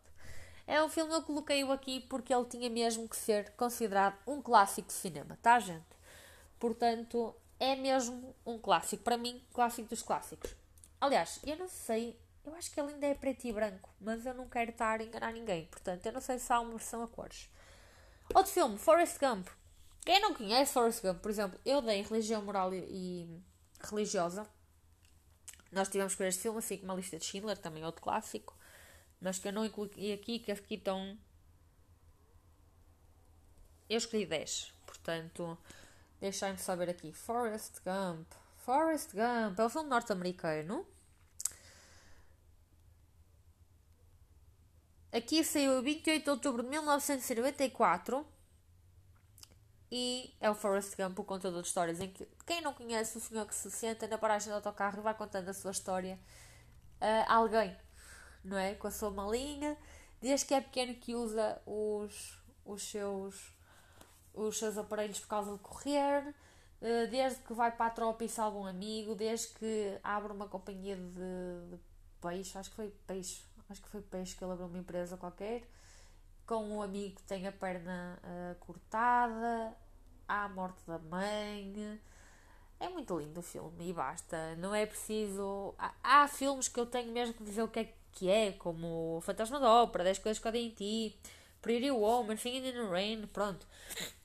É 0.66 0.82
um 0.82 0.88
filme 0.88 1.12
eu 1.12 1.22
coloquei-o 1.22 1.70
aqui 1.70 2.00
porque 2.00 2.34
ele 2.34 2.46
tinha 2.46 2.70
mesmo 2.70 3.08
que 3.08 3.16
ser 3.16 3.50
considerado 3.50 4.16
um 4.26 4.40
clássico 4.40 4.88
de 4.88 4.94
cinema, 4.94 5.38
tá, 5.42 5.60
gente? 5.60 5.84
Portanto, 6.62 7.34
é 7.58 7.74
mesmo 7.74 8.36
um 8.46 8.56
clássico. 8.56 9.02
Para 9.02 9.16
mim, 9.16 9.44
clássico 9.52 9.88
dos 9.88 10.00
clássicos. 10.00 10.54
Aliás, 11.00 11.40
eu 11.42 11.56
não 11.56 11.66
sei, 11.68 12.16
eu 12.44 12.54
acho 12.54 12.70
que 12.70 12.78
ele 12.78 12.92
ainda 12.92 13.04
é 13.04 13.14
preto 13.14 13.44
e 13.48 13.52
branco, 13.52 13.90
mas 14.00 14.24
eu 14.24 14.32
não 14.32 14.48
quero 14.48 14.70
estar 14.70 15.00
a 15.00 15.02
enganar 15.02 15.32
ninguém. 15.32 15.66
Portanto, 15.66 16.06
eu 16.06 16.12
não 16.12 16.20
sei 16.20 16.38
se 16.38 16.52
há 16.52 16.60
uma 16.60 16.70
versão 16.70 17.02
a 17.02 17.08
cores. 17.08 17.50
Outro 18.32 18.52
filme, 18.52 18.78
Forrest 18.78 19.18
Gump. 19.18 19.48
Quem 20.04 20.20
não 20.20 20.34
conhece 20.34 20.72
Forrest 20.72 21.02
Gump, 21.02 21.20
por 21.20 21.32
exemplo, 21.32 21.58
eu 21.66 21.82
dei 21.82 22.00
religião 22.00 22.40
moral 22.42 22.72
e, 22.72 23.28
religiosa. 23.82 24.46
Nós 25.72 25.88
tivemos 25.88 26.14
com 26.14 26.22
este 26.22 26.42
filme, 26.42 26.60
assim 26.60 26.78
como 26.78 26.92
a 26.92 26.94
lista 26.94 27.18
de 27.18 27.24
Schindler, 27.24 27.58
também 27.58 27.84
outro 27.84 28.00
clássico. 28.00 28.56
Mas 29.20 29.40
que 29.40 29.48
eu 29.48 29.52
não 29.52 29.64
incluí 29.64 30.12
aqui, 30.12 30.38
que 30.38 30.52
aqui 30.52 30.74
estão. 30.74 31.18
Eu 33.90 33.98
escolhi 33.98 34.24
10. 34.24 34.72
Portanto, 34.86 35.58
deixai-me 36.22 36.58
saber 36.58 36.88
aqui. 36.88 37.12
Forrest 37.12 37.80
Gump. 37.84 38.26
Forrest 38.58 39.10
Gump. 39.12 39.58
É 39.58 39.64
um 39.64 39.68
filme 39.68 39.90
norte-americano. 39.90 40.86
Aqui 45.12 45.42
saiu 45.44 45.82
28 45.82 46.22
de 46.22 46.30
outubro 46.30 46.62
de 46.62 46.68
1994. 46.70 48.24
E 49.90 50.34
é 50.40 50.48
o 50.48 50.54
Forrest 50.54 50.96
Gump, 50.96 51.18
o 51.18 51.24
contador 51.24 51.60
de 51.60 51.68
histórias, 51.68 52.00
em 52.00 52.08
que 52.08 52.26
quem 52.46 52.62
não 52.62 52.72
conhece 52.72 53.18
o 53.18 53.20
senhor 53.20 53.44
que 53.44 53.54
se 53.54 53.70
senta 53.70 54.06
na 54.06 54.16
paragem 54.16 54.48
do 54.48 54.54
autocarro 54.54 55.00
e 55.00 55.02
vai 55.02 55.12
contando 55.12 55.50
a 55.50 55.52
sua 55.52 55.72
história 55.72 56.18
a 57.28 57.34
alguém, 57.34 57.76
não 58.42 58.56
é? 58.56 58.74
Com 58.74 58.86
a 58.86 58.90
sua 58.90 59.10
malinha, 59.10 59.76
desde 60.18 60.46
que 60.46 60.54
é 60.54 60.62
pequeno 60.62 60.94
que 60.94 61.14
usa 61.14 61.60
os, 61.66 62.38
os, 62.64 62.82
seus, 62.82 63.52
os 64.34 64.58
seus 64.58 64.76
aparelhos 64.78 65.20
por 65.20 65.28
causa 65.28 65.52
de 65.52 65.58
correr, 65.58 66.34
eh, 66.80 67.06
desde 67.06 67.42
que 67.42 67.52
vai 67.52 67.70
para 67.70 67.86
a 67.86 67.90
tropa 67.90 68.24
e 68.24 68.28
salva 68.28 68.58
um 68.58 68.66
amigo, 68.66 69.14
desde 69.14 69.48
que 69.48 69.98
abre 70.02 70.32
uma 70.32 70.48
companhia 70.48 70.96
de, 70.96 71.70
de 71.70 71.80
peixe, 72.20 72.58
acho 72.58 72.70
que 72.70 72.76
foi 72.76 72.90
peixe, 73.06 73.42
acho 73.68 73.82
que 73.82 73.88
foi 73.88 74.00
peixe 74.02 74.36
que 74.36 74.42
ele 74.44 74.52
abriu 74.52 74.66
uma 74.66 74.78
empresa 74.78 75.16
qualquer, 75.16 75.62
com 76.46 76.64
um 76.76 76.82
amigo 76.82 77.16
que 77.16 77.22
tem 77.22 77.46
a 77.46 77.52
perna 77.52 78.18
uh, 78.22 78.54
cortada, 78.64 79.76
há 80.28 80.44
a 80.44 80.48
morte 80.48 80.80
da 80.86 80.98
mãe. 80.98 82.00
É 82.80 82.88
muito 82.88 83.16
lindo 83.18 83.38
o 83.40 83.42
filme 83.42 83.90
e 83.90 83.92
basta. 83.92 84.56
Não 84.56 84.74
é 84.74 84.84
preciso. 84.84 85.74
Há, 85.78 85.94
há 86.02 86.28
filmes 86.28 86.68
que 86.68 86.80
eu 86.80 86.86
tenho 86.86 87.12
mesmo 87.12 87.34
que 87.34 87.44
dizer 87.44 87.62
o 87.62 87.68
que 87.68 87.80
é 87.80 87.94
que 88.12 88.28
é, 88.28 88.52
como 88.52 89.20
Fantasma 89.22 89.58
da 89.58 89.70
Ópera, 89.70 90.04
10 90.04 90.18
Coisas 90.18 90.42
que 90.42 90.48
Odem 90.48 90.66
em 90.66 90.70
Ti, 90.70 91.18
Pretty 91.62 91.90
Woman, 91.90 92.36
Singing 92.36 92.68
in 92.68 92.72
the 92.72 92.88
Rain, 92.88 93.26
pronto. 93.28 93.66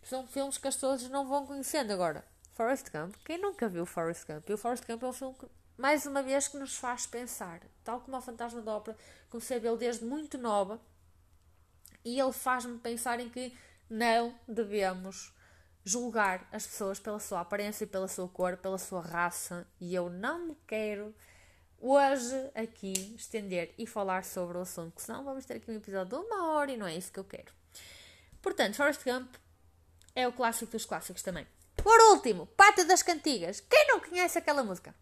São 0.08 0.26
filmes 0.26 0.58
que 0.58 0.68
as 0.70 0.76
pessoas 0.76 1.04
não 1.10 1.28
vão 1.28 1.46
conhecendo 1.46 1.92
agora. 1.92 2.24
Forrest 2.54 2.90
Gump, 2.90 3.14
quem 3.26 3.38
nunca 3.38 3.68
viu 3.68 3.86
Forrest 3.86 4.26
Gump? 4.26 4.50
E 4.50 4.54
o 4.54 4.58
Forrest 4.58 4.86
Gump 4.88 5.04
é 5.04 5.08
um 5.08 5.12
filme 5.12 5.36
que, 5.38 5.46
mais 5.78 6.06
uma 6.06 6.24
vez, 6.24 6.48
que 6.48 6.58
nos 6.58 6.78
faz 6.78 7.06
pensar. 7.06 7.60
Tal 7.84 8.00
como 8.00 8.16
o 8.16 8.22
Fantasma 8.22 8.62
da 8.62 8.78
Ópera, 8.78 8.98
comecei 9.30 9.58
a 9.58 9.60
vê-lo 9.60 9.76
desde 9.76 10.06
muito 10.06 10.38
nova 10.38 10.80
e 12.06 12.18
ele 12.18 12.32
faz-me 12.32 12.80
pensar 12.80 13.20
em 13.20 13.28
que 13.28 13.54
não 13.90 14.34
devemos 14.48 15.34
julgar 15.84 16.48
as 16.54 16.66
pessoas 16.66 17.00
pela 17.00 17.20
sua 17.20 17.42
aparência, 17.42 17.86
pela 17.86 18.08
sua 18.08 18.30
cor, 18.30 18.56
pela 18.56 18.78
sua 18.78 19.02
raça, 19.02 19.68
e 19.78 19.94
eu 19.94 20.10
não 20.10 20.48
me 20.48 20.58
quero 20.66 21.14
hoje 21.80 22.50
aqui 22.56 22.94
estender 23.18 23.74
e 23.78 23.86
falar 23.86 24.24
sobre 24.24 24.58
o 24.58 24.62
assunto, 24.62 24.92
porque 24.94 25.06
senão 25.06 25.26
vamos 25.26 25.46
ter 25.46 25.56
aqui 25.56 25.70
um 25.70 25.76
episódio 25.76 26.18
de 26.18 26.26
uma 26.26 26.54
hora 26.54 26.72
e 26.72 26.78
não 26.78 26.88
é 26.88 26.96
isso 26.96 27.12
que 27.12 27.20
eu 27.20 27.26
quero. 27.26 27.52
Portanto, 28.42 28.76
Forrest 28.76 29.04
Gump 29.04 29.36
é 30.18 30.28
o 30.28 30.34
clássico 30.34 30.72
dos 30.72 30.84
clássicos 30.84 31.22
também. 31.22 31.46
Por 31.76 32.00
último, 32.12 32.48
Pátio 32.58 32.88
das 32.88 33.04
Cantigas. 33.04 33.60
Quem 33.60 33.88
não 33.88 34.00
conhece 34.00 34.40
aquela 34.40 34.64
música? 34.64 34.94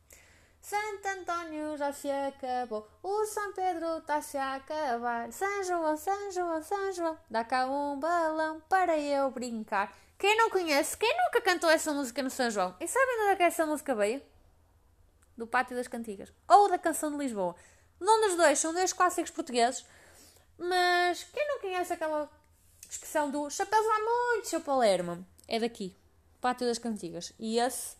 Santo 0.61 1.07
Antônio 1.07 1.77
já 1.77 1.93
se 1.93 2.09
acabou, 2.09 2.89
o 3.01 3.25
São 3.25 3.53
Pedro 3.53 3.99
está-se 3.99 4.35
a 4.35 4.55
acabar. 4.55 5.31
São 5.31 5.63
João, 5.63 5.95
São 5.95 6.31
João, 6.31 6.61
São 6.61 6.91
João, 6.91 7.17
dá 7.29 7.45
cá 7.45 7.65
um 7.65 7.97
balão 7.97 8.59
para 8.67 8.97
eu 8.99 9.31
brincar. 9.31 9.95
Quem 10.17 10.35
não 10.35 10.49
conhece, 10.49 10.97
quem 10.97 11.15
nunca 11.23 11.39
cantou 11.39 11.69
essa 11.69 11.93
música 11.93 12.21
no 12.21 12.29
São 12.29 12.49
João? 12.49 12.75
E 12.81 12.87
sabem 12.87 13.15
de 13.15 13.21
onde 13.21 13.31
é 13.31 13.35
que 13.37 13.43
essa 13.43 13.65
música 13.65 13.95
veio? 13.95 14.21
Do 15.37 15.47
Pátio 15.47 15.77
das 15.77 15.87
Cantigas. 15.87 16.33
Ou 16.47 16.67
da 16.67 16.77
Canção 16.77 17.11
de 17.11 17.17
Lisboa. 17.17 17.55
Não 18.01 18.21
dos 18.21 18.35
dois, 18.35 18.59
são 18.59 18.73
dois 18.73 18.91
clássicos 18.91 19.31
portugueses. 19.31 19.85
Mas 20.57 21.23
quem 21.25 21.47
não 21.47 21.59
conhece 21.59 21.93
aquela 21.93 22.29
expressão 22.95 23.29
do 23.29 23.49
Chapéus 23.49 23.85
há 23.85 23.99
muito, 23.99 24.47
seu 24.47 24.61
Palermo? 24.61 25.25
É 25.47 25.59
daqui. 25.59 25.95
Pátio 26.41 26.67
das 26.67 26.77
Cantigas. 26.77 27.33
E 27.37 27.59
esse. 27.59 27.95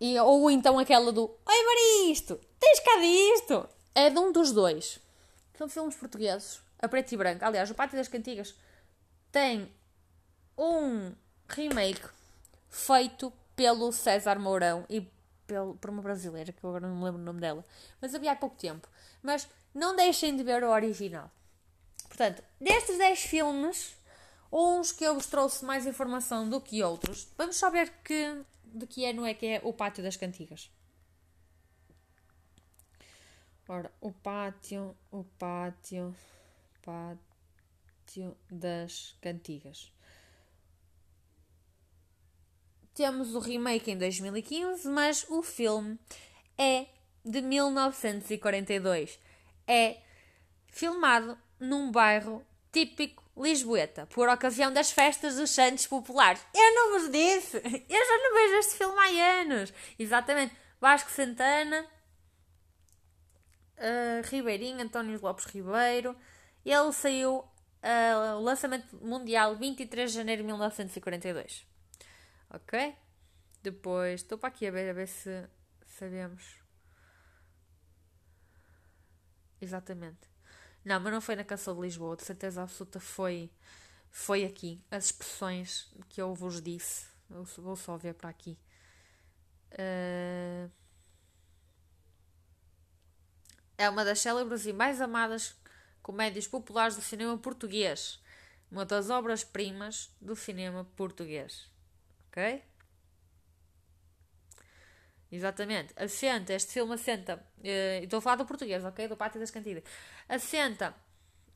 E, 0.00 0.18
ou 0.20 0.50
então 0.50 0.78
aquela 0.78 1.12
do 1.12 1.24
Oi 1.24 1.64
Maristo, 1.64 2.40
tens 2.58 2.80
cá 2.80 2.98
disto? 2.98 3.68
É 3.94 4.10
de 4.10 4.18
um 4.18 4.32
dos 4.32 4.52
dois. 4.52 4.98
São 5.56 5.68
filmes 5.68 5.94
portugueses, 5.94 6.60
a 6.78 6.88
preto 6.88 7.12
e 7.12 7.16
branco. 7.16 7.44
Aliás, 7.44 7.70
o 7.70 7.74
Pátio 7.74 7.96
das 7.96 8.08
Cantigas 8.08 8.54
tem 9.30 9.70
um 10.56 11.12
remake 11.48 12.08
feito 12.70 13.32
pelo 13.54 13.92
César 13.92 14.38
Mourão 14.38 14.86
e 14.88 15.06
pelo, 15.46 15.74
por 15.74 15.90
uma 15.90 16.00
brasileira, 16.00 16.52
que 16.52 16.64
eu 16.64 16.70
agora 16.70 16.88
não 16.88 16.96
me 16.96 17.04
lembro 17.04 17.20
o 17.20 17.24
nome 17.24 17.40
dela, 17.40 17.64
mas 18.00 18.14
havia 18.14 18.32
há 18.32 18.36
pouco 18.36 18.56
tempo. 18.56 18.88
Mas 19.22 19.46
não 19.74 19.94
deixem 19.94 20.34
de 20.34 20.42
ver 20.42 20.64
o 20.64 20.70
original. 20.70 21.30
Portanto, 22.10 22.42
destes 22.60 22.98
10 22.98 23.20
filmes, 23.20 23.96
uns 24.52 24.90
que 24.90 25.04
eu 25.04 25.14
vos 25.14 25.26
trouxe 25.26 25.64
mais 25.64 25.86
informação 25.86 26.50
do 26.50 26.60
que 26.60 26.82
outros, 26.82 27.28
vamos 27.38 27.56
só 27.56 27.70
ver 27.70 27.88
que, 28.04 28.44
de 28.64 28.86
que 28.86 29.04
é, 29.04 29.12
não 29.12 29.24
é 29.24 29.32
que 29.32 29.46
é 29.46 29.60
o 29.62 29.72
Pátio 29.72 30.02
das 30.02 30.16
Cantigas. 30.16 30.68
Ora, 33.68 33.92
o 34.00 34.10
pátio, 34.10 34.96
o 35.12 35.22
pátio, 35.38 36.14
pátio 36.82 38.36
das 38.50 39.16
Cantigas. 39.20 39.92
Temos 42.92 43.36
o 43.36 43.38
remake 43.38 43.92
em 43.92 43.96
2015, 43.96 44.88
mas 44.88 45.24
o 45.30 45.40
filme 45.40 45.96
é 46.58 46.88
de 47.24 47.40
1942. 47.40 49.20
É 49.68 49.98
filmado 50.66 51.38
num 51.60 51.92
bairro 51.92 52.44
típico 52.72 53.22
lisboeta, 53.36 54.06
por 54.06 54.28
ocasião 54.28 54.72
das 54.72 54.90
festas 54.90 55.36
dos 55.36 55.50
Santos 55.50 55.86
Populares. 55.86 56.44
Eu 56.54 56.74
não 56.74 56.98
vos 56.98 57.10
disse! 57.10 57.56
Eu 57.56 58.06
já 58.06 58.18
não 58.18 58.34
vejo 58.34 58.54
este 58.58 58.74
filme 58.74 58.98
há 58.98 59.40
anos! 59.40 59.72
Exatamente. 59.98 60.54
Vasco 60.80 61.10
Santana, 61.10 61.86
uh, 63.76 64.26
Ribeirinho, 64.30 64.80
António 64.80 65.20
Lopes 65.20 65.44
Ribeiro. 65.46 66.16
Ele 66.64 66.92
saiu 66.92 67.38
uh, 67.38 68.36
o 68.36 68.40
lançamento 68.40 68.96
mundial 69.04 69.56
23 69.56 70.10
de 70.10 70.16
janeiro 70.16 70.42
de 70.42 70.46
1942. 70.46 71.66
Ok? 72.50 72.94
Depois, 73.62 74.22
estou 74.22 74.38
para 74.38 74.48
aqui 74.48 74.66
a 74.66 74.70
ver, 74.70 74.90
a 74.90 74.92
ver 74.94 75.06
se 75.06 75.46
sabemos. 75.84 76.58
Exatamente. 79.60 80.29
Não, 80.84 80.98
mas 81.00 81.12
não 81.12 81.20
foi 81.20 81.36
na 81.36 81.44
Canção 81.44 81.74
de 81.74 81.82
Lisboa, 81.82 82.16
de 82.16 82.24
certeza 82.24 82.62
absoluta 82.62 82.98
foi, 83.00 83.50
foi 84.10 84.44
aqui. 84.44 84.82
As 84.90 85.06
expressões 85.06 85.92
que 86.08 86.20
eu 86.20 86.34
vos 86.34 86.60
disse. 86.60 87.06
Eu 87.30 87.44
vou 87.44 87.76
só 87.76 87.96
ver 87.96 88.14
para 88.14 88.30
aqui. 88.30 88.58
Uh... 89.72 90.70
É 93.78 93.88
uma 93.88 94.04
das 94.04 94.20
célebres 94.20 94.66
e 94.66 94.72
mais 94.72 95.00
amadas 95.00 95.54
comédias 96.02 96.46
populares 96.46 96.96
do 96.96 97.02
cinema 97.02 97.36
português. 97.38 98.20
Uma 98.70 98.84
das 98.84 99.10
obras-primas 99.10 100.10
do 100.20 100.36
cinema 100.36 100.84
português 100.96 101.70
ok? 102.30 102.62
Exatamente. 105.30 105.92
Assenta, 105.96 106.52
este 106.52 106.72
filme 106.72 106.94
assenta. 106.94 107.42
Uh, 107.58 108.04
estou 108.04 108.18
a 108.18 108.20
falar 108.20 108.36
do 108.36 108.46
português, 108.46 108.84
ok? 108.84 109.06
Do 109.06 109.16
Pátio 109.16 109.38
das 109.38 109.50
Cantigas. 109.50 109.84
Assenta 110.28 110.94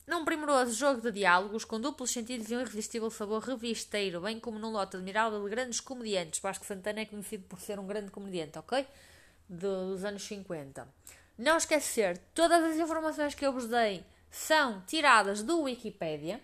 num 0.06 0.24
primoroso 0.24 0.72
jogo 0.72 1.00
de 1.00 1.10
diálogos 1.10 1.64
com 1.64 1.80
duplos 1.80 2.10
sentidos 2.10 2.50
e 2.50 2.54
um 2.56 2.60
irresistível 2.60 3.10
sabor 3.10 3.42
revisteiro, 3.42 4.20
bem 4.20 4.38
como 4.38 4.58
num 4.58 4.70
lote 4.70 4.96
admirável 4.96 5.42
de 5.42 5.50
grandes 5.50 5.80
comediantes. 5.80 6.40
Vasco 6.40 6.64
Santana 6.64 7.00
é 7.00 7.06
conhecido 7.06 7.44
por 7.48 7.58
ser 7.58 7.78
um 7.78 7.86
grande 7.86 8.10
comediante, 8.10 8.58
ok? 8.58 8.86
dos 9.48 10.04
anos 10.04 10.22
50. 10.24 10.86
Não 11.36 11.56
esquecer, 11.56 12.18
todas 12.34 12.62
as 12.62 12.76
informações 12.76 13.34
que 13.34 13.44
eu 13.44 13.52
vos 13.52 13.66
dei 13.66 14.04
são 14.30 14.80
tiradas 14.86 15.42
do 15.42 15.62
Wikipedia. 15.62 16.40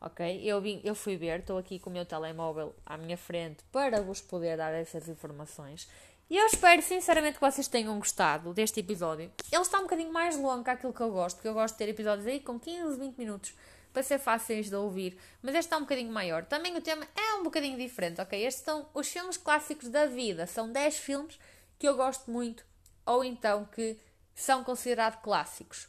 Ok? 0.00 0.40
Eu, 0.44 0.60
vim, 0.60 0.80
eu 0.84 0.94
fui 0.94 1.16
ver, 1.16 1.40
estou 1.40 1.58
aqui 1.58 1.78
com 1.78 1.90
o 1.90 1.92
meu 1.92 2.06
telemóvel 2.06 2.74
à 2.86 2.96
minha 2.96 3.16
frente 3.16 3.64
para 3.72 4.00
vos 4.00 4.20
poder 4.20 4.56
dar 4.56 4.72
essas 4.72 5.08
informações. 5.08 5.88
E 6.30 6.36
eu 6.36 6.44
espero 6.46 6.82
sinceramente 6.82 7.36
que 7.36 7.40
vocês 7.40 7.68
tenham 7.68 7.98
gostado 7.98 8.52
deste 8.52 8.80
episódio. 8.80 9.32
Ele 9.50 9.62
está 9.62 9.78
um 9.78 9.84
bocadinho 9.84 10.12
mais 10.12 10.36
longo 10.36 10.62
que 10.62 10.68
aquilo 10.68 10.92
que 10.92 11.00
eu 11.00 11.10
gosto, 11.10 11.36
porque 11.36 11.48
eu 11.48 11.54
gosto 11.54 11.74
de 11.74 11.78
ter 11.78 11.88
episódios 11.88 12.26
aí 12.26 12.38
com 12.38 12.60
15, 12.60 12.98
20 12.98 13.16
minutos 13.16 13.54
para 13.94 14.02
ser 14.02 14.18
fáceis 14.18 14.68
de 14.68 14.76
ouvir, 14.76 15.18
mas 15.40 15.54
este 15.54 15.66
está 15.66 15.78
um 15.78 15.82
bocadinho 15.82 16.12
maior. 16.12 16.44
Também 16.44 16.76
o 16.76 16.82
tema 16.82 17.08
é 17.16 17.34
um 17.34 17.42
bocadinho 17.42 17.78
diferente, 17.78 18.20
ok? 18.20 18.44
Estes 18.44 18.62
são 18.62 18.86
os 18.92 19.08
filmes 19.08 19.38
clássicos 19.38 19.88
da 19.88 20.04
vida, 20.04 20.46
são 20.46 20.70
10 20.70 20.98
filmes 20.98 21.38
que 21.78 21.88
eu 21.88 21.96
gosto 21.96 22.30
muito 22.30 22.62
ou 23.06 23.24
então 23.24 23.64
que 23.64 23.98
são 24.34 24.62
considerados 24.62 25.20
clássicos. 25.22 25.88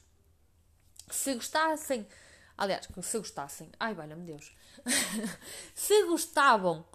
Se 1.12 1.34
gostassem, 1.34 2.08
aliás, 2.58 2.88
se 3.02 3.18
gostassem, 3.18 3.70
ai, 3.78 3.94
valha-me 3.94 4.26
Deus, 4.26 4.56
se 5.76 6.06
gostavam 6.06 6.86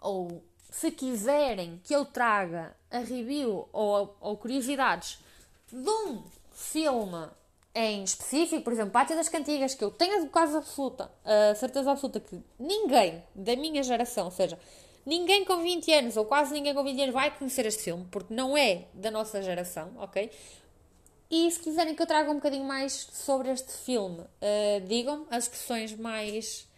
ou 0.00 0.44
se 0.80 0.90
quiserem 0.90 1.80
que 1.82 1.94
eu 1.94 2.04
traga 2.04 2.76
a 2.90 2.98
review 2.98 3.66
ou, 3.72 4.14
ou 4.20 4.36
curiosidades 4.36 5.18
de 5.72 5.88
um 5.88 6.22
filme 6.52 7.28
em 7.74 8.04
específico, 8.04 8.62
por 8.62 8.74
exemplo, 8.74 8.92
Pátio 8.92 9.16
das 9.16 9.28
Cantigas, 9.28 9.74
que 9.74 9.82
eu 9.82 9.90
tenho 9.90 10.28
quase 10.28 10.54
absoluta, 10.54 11.10
a 11.24 11.54
certeza 11.54 11.90
absoluta 11.90 12.20
que 12.20 12.38
ninguém 12.58 13.22
da 13.34 13.56
minha 13.56 13.82
geração, 13.82 14.26
ou 14.26 14.30
seja, 14.30 14.58
ninguém 15.04 15.46
com 15.46 15.62
20 15.62 15.92
anos, 15.92 16.16
ou 16.16 16.26
quase 16.26 16.52
ninguém 16.52 16.74
com 16.74 16.84
20 16.84 17.00
anos, 17.00 17.14
vai 17.14 17.30
conhecer 17.36 17.64
este 17.64 17.82
filme, 17.82 18.06
porque 18.10 18.34
não 18.34 18.56
é 18.56 18.84
da 18.92 19.10
nossa 19.10 19.40
geração, 19.42 19.92
ok? 19.98 20.30
E 21.30 21.50
se 21.50 21.60
quiserem 21.60 21.94
que 21.94 22.02
eu 22.02 22.06
traga 22.06 22.30
um 22.30 22.34
bocadinho 22.34 22.64
mais 22.64 22.92
sobre 23.12 23.50
este 23.50 23.72
filme, 23.72 24.20
uh, 24.20 24.86
digam 24.86 25.26
as 25.30 25.44
expressões 25.44 25.96
mais. 25.96 26.68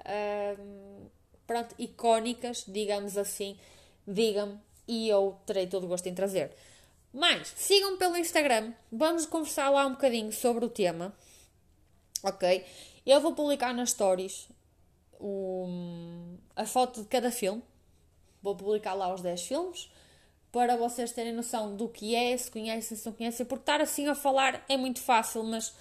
Uh, 0.00 1.10
pronto, 1.46 1.74
icónicas, 1.78 2.64
digamos 2.66 3.16
assim, 3.16 3.58
digam-me 4.06 4.58
e 4.86 5.08
eu 5.08 5.36
terei 5.46 5.66
todo 5.66 5.84
o 5.84 5.88
gosto 5.88 6.06
em 6.08 6.14
trazer. 6.14 6.52
Mas 7.12 7.52
sigam-me 7.56 7.96
pelo 7.96 8.16
Instagram, 8.16 8.72
vamos 8.90 9.24
conversar 9.26 9.70
lá 9.70 9.86
um 9.86 9.92
bocadinho 9.92 10.32
sobre 10.32 10.64
o 10.64 10.68
tema, 10.68 11.14
ok? 12.22 12.64
Eu 13.06 13.20
vou 13.20 13.34
publicar 13.34 13.72
nas 13.72 13.90
stories 13.90 14.48
a 16.56 16.66
foto 16.66 17.02
de 17.02 17.08
cada 17.08 17.30
filme, 17.30 17.62
vou 18.42 18.56
publicar 18.56 18.94
lá 18.94 19.14
os 19.14 19.22
10 19.22 19.42
filmes 19.42 19.90
para 20.52 20.76
vocês 20.76 21.10
terem 21.10 21.32
noção 21.32 21.74
do 21.74 21.88
que 21.88 22.14
é, 22.14 22.36
se 22.36 22.48
conhecem, 22.48 22.96
se 22.96 23.06
não 23.06 23.12
conhecem, 23.12 23.44
porque 23.44 23.62
estar 23.62 23.80
assim 23.80 24.06
a 24.06 24.14
falar 24.14 24.64
é 24.68 24.76
muito 24.76 25.00
fácil, 25.00 25.42
mas 25.42 25.74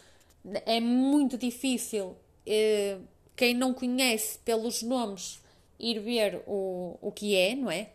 é 0.66 0.80
muito 0.80 1.38
difícil. 1.38 2.18
Eh, 2.44 2.98
quem 3.36 3.54
não 3.54 3.72
conhece 3.72 4.40
pelos 4.40 4.82
nomes 4.82 5.43
ir 5.80 6.00
ver 6.00 6.42
o, 6.48 6.98
o 7.02 7.12
que 7.12 7.36
é, 7.36 7.56
não 7.56 7.70
é? 7.70 7.90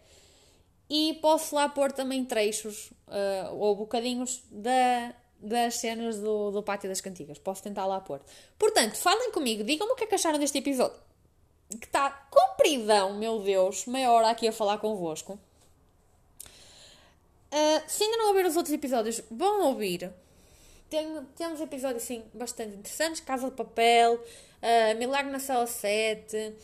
E 0.91 1.19
posso 1.21 1.55
lá 1.55 1.69
pôr 1.69 1.93
também 1.93 2.25
trechos 2.25 2.91
uh, 3.09 3.55
ou 3.55 3.77
bocadinhos 3.77 4.43
da, 4.51 5.15
das 5.39 5.75
cenas 5.77 6.19
do, 6.19 6.51
do 6.51 6.63
Pátio 6.63 6.89
das 6.89 7.01
Cantigas. 7.01 7.39
Posso 7.39 7.63
tentar 7.63 7.85
lá 7.87 8.01
pôr. 8.01 8.21
Portanto, 8.59 8.97
falem 8.97 9.31
comigo, 9.31 9.63
digam-me 9.63 9.93
o 9.93 9.97
que 9.97 10.05
é 10.05 10.07
que 10.07 10.15
acharam 10.15 10.39
deste 10.39 10.59
episódio. 10.59 10.99
Que 11.69 11.85
está 11.85 12.11
compridão, 12.31 13.15
meu 13.19 13.41
Deus, 13.41 13.85
meia 13.87 14.11
hora 14.11 14.31
aqui 14.31 14.49
a 14.49 14.53
falar 14.53 14.79
convosco. 14.79 15.39
Uh, 17.53 17.83
se 17.87 18.05
ainda 18.05 18.17
não 18.17 18.29
ouviram 18.29 18.49
os 18.49 18.57
outros 18.57 18.75
episódios, 18.75 19.23
vão 19.31 19.67
ouvir. 19.67 20.11
Tem, 20.89 21.23
temos 21.37 21.61
episódios, 21.61 22.03
sim, 22.03 22.25
bastante 22.33 22.77
interessantes. 22.77 23.21
Casa 23.21 23.51
de 23.51 23.57
Papel, 23.57 24.15
uh, 24.15 24.99
Milagre 24.99 25.31
na 25.31 25.39
Sala 25.39 25.67
7 25.67 26.55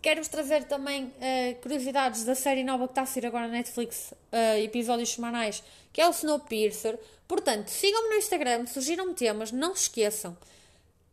Quero-vos 0.00 0.28
trazer 0.28 0.64
também 0.64 1.04
uh, 1.04 1.60
curiosidades 1.60 2.24
da 2.24 2.34
série 2.34 2.62
nova 2.62 2.86
que 2.86 2.92
está 2.92 3.02
a 3.02 3.06
sair 3.06 3.26
agora 3.26 3.46
na 3.46 3.54
Netflix, 3.54 4.12
uh, 4.12 4.58
episódios 4.62 5.10
semanais, 5.10 5.62
que 5.92 6.00
é 6.00 6.06
o 6.06 6.10
Snowpiercer. 6.10 6.98
Portanto, 7.26 7.68
sigam-me 7.68 8.10
no 8.10 8.14
Instagram, 8.14 8.66
surgiram-me 8.66 9.14
temas, 9.14 9.50
não 9.50 9.74
se 9.74 9.82
esqueçam. 9.82 10.36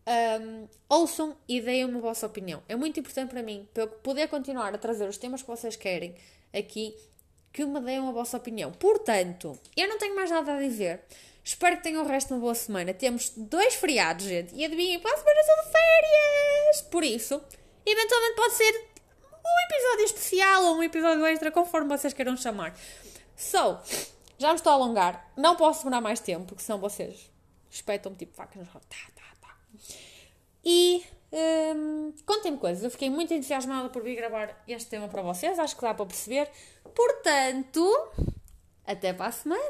Um, 0.08 0.68
ouçam 0.88 1.36
e 1.48 1.60
deem-me 1.60 1.98
a 1.98 2.00
vossa 2.00 2.28
opinião. 2.28 2.62
É 2.70 2.76
muito 2.76 3.00
importante 3.00 3.30
para 3.30 3.42
mim, 3.42 3.68
para 3.74 3.84
eu 3.84 3.88
poder 3.88 4.28
continuar 4.28 4.74
a 4.74 4.78
trazer 4.78 5.10
os 5.10 5.18
temas 5.18 5.42
que 5.42 5.48
vocês 5.48 5.76
querem 5.76 6.14
aqui, 6.54 6.96
que 7.52 7.66
me 7.66 7.80
deem 7.80 7.98
a 7.98 8.12
vossa 8.12 8.38
opinião. 8.38 8.72
Portanto, 8.72 9.58
eu 9.76 9.90
não 9.90 9.98
tenho 9.98 10.16
mais 10.16 10.30
nada 10.30 10.56
a 10.56 10.60
dizer. 10.60 11.02
Espero 11.44 11.78
que 11.78 11.84
tenham 11.84 12.04
o 12.04 12.08
resto 12.08 12.28
de 12.28 12.34
uma 12.34 12.40
boa 12.40 12.56
semana. 12.56 12.94
Temos 12.94 13.32
dois 13.36 13.76
feriados, 13.76 14.26
gente. 14.26 14.54
E 14.56 14.64
adivinhem, 14.64 15.00
para 15.00 15.14
a 15.14 15.18
semana 15.18 15.44
são 15.44 15.56
férias! 15.72 16.82
Por 16.90 17.04
isso, 17.04 17.42
Eventualmente 17.86 18.36
pode 18.36 18.54
ser 18.54 18.88
um 19.46 19.74
episódio 19.74 20.06
especial 20.06 20.66
ou 20.66 20.78
um 20.78 20.84
episódio 20.84 21.26
extra, 21.26 21.52
conforme 21.52 21.90
vocês 21.90 22.14
queiram 22.14 22.36
chamar. 22.36 22.76
So, 23.36 23.78
já 24.38 24.50
me 24.50 24.56
estou 24.56 24.72
a 24.72 24.76
alongar. 24.76 25.32
Não 25.38 25.56
posso 25.56 25.80
demorar 25.80 26.02
mais 26.02 26.20
tempo, 26.20 26.46
porque 26.46 26.64
senão 26.64 26.80
vocês 26.80 27.30
espetam-me 27.70 28.18
tipo 28.18 28.34
facas 28.34 28.58
nos 28.58 28.68
Tá, 28.70 28.80
tá, 29.16 29.24
tá. 29.42 29.56
E 30.64 31.04
um, 31.32 32.14
contem-me 32.26 32.58
coisas. 32.58 32.84
Eu 32.84 32.90
fiquei 32.90 33.10
muito 33.10 33.34
entusiasmada 33.34 33.90
por 33.90 34.02
vir 34.02 34.16
gravar 34.16 34.64
este 34.68 34.90
tema 34.90 35.08
para 35.08 35.22
vocês. 35.22 35.60
Acho 35.60 35.76
que 35.76 35.82
dá 35.82 35.94
para 35.94 36.06
perceber. 36.06 36.50
Portanto, 36.94 37.86
até 38.86 39.14
para 39.14 39.28
a 39.28 39.32
semana! 39.32 39.62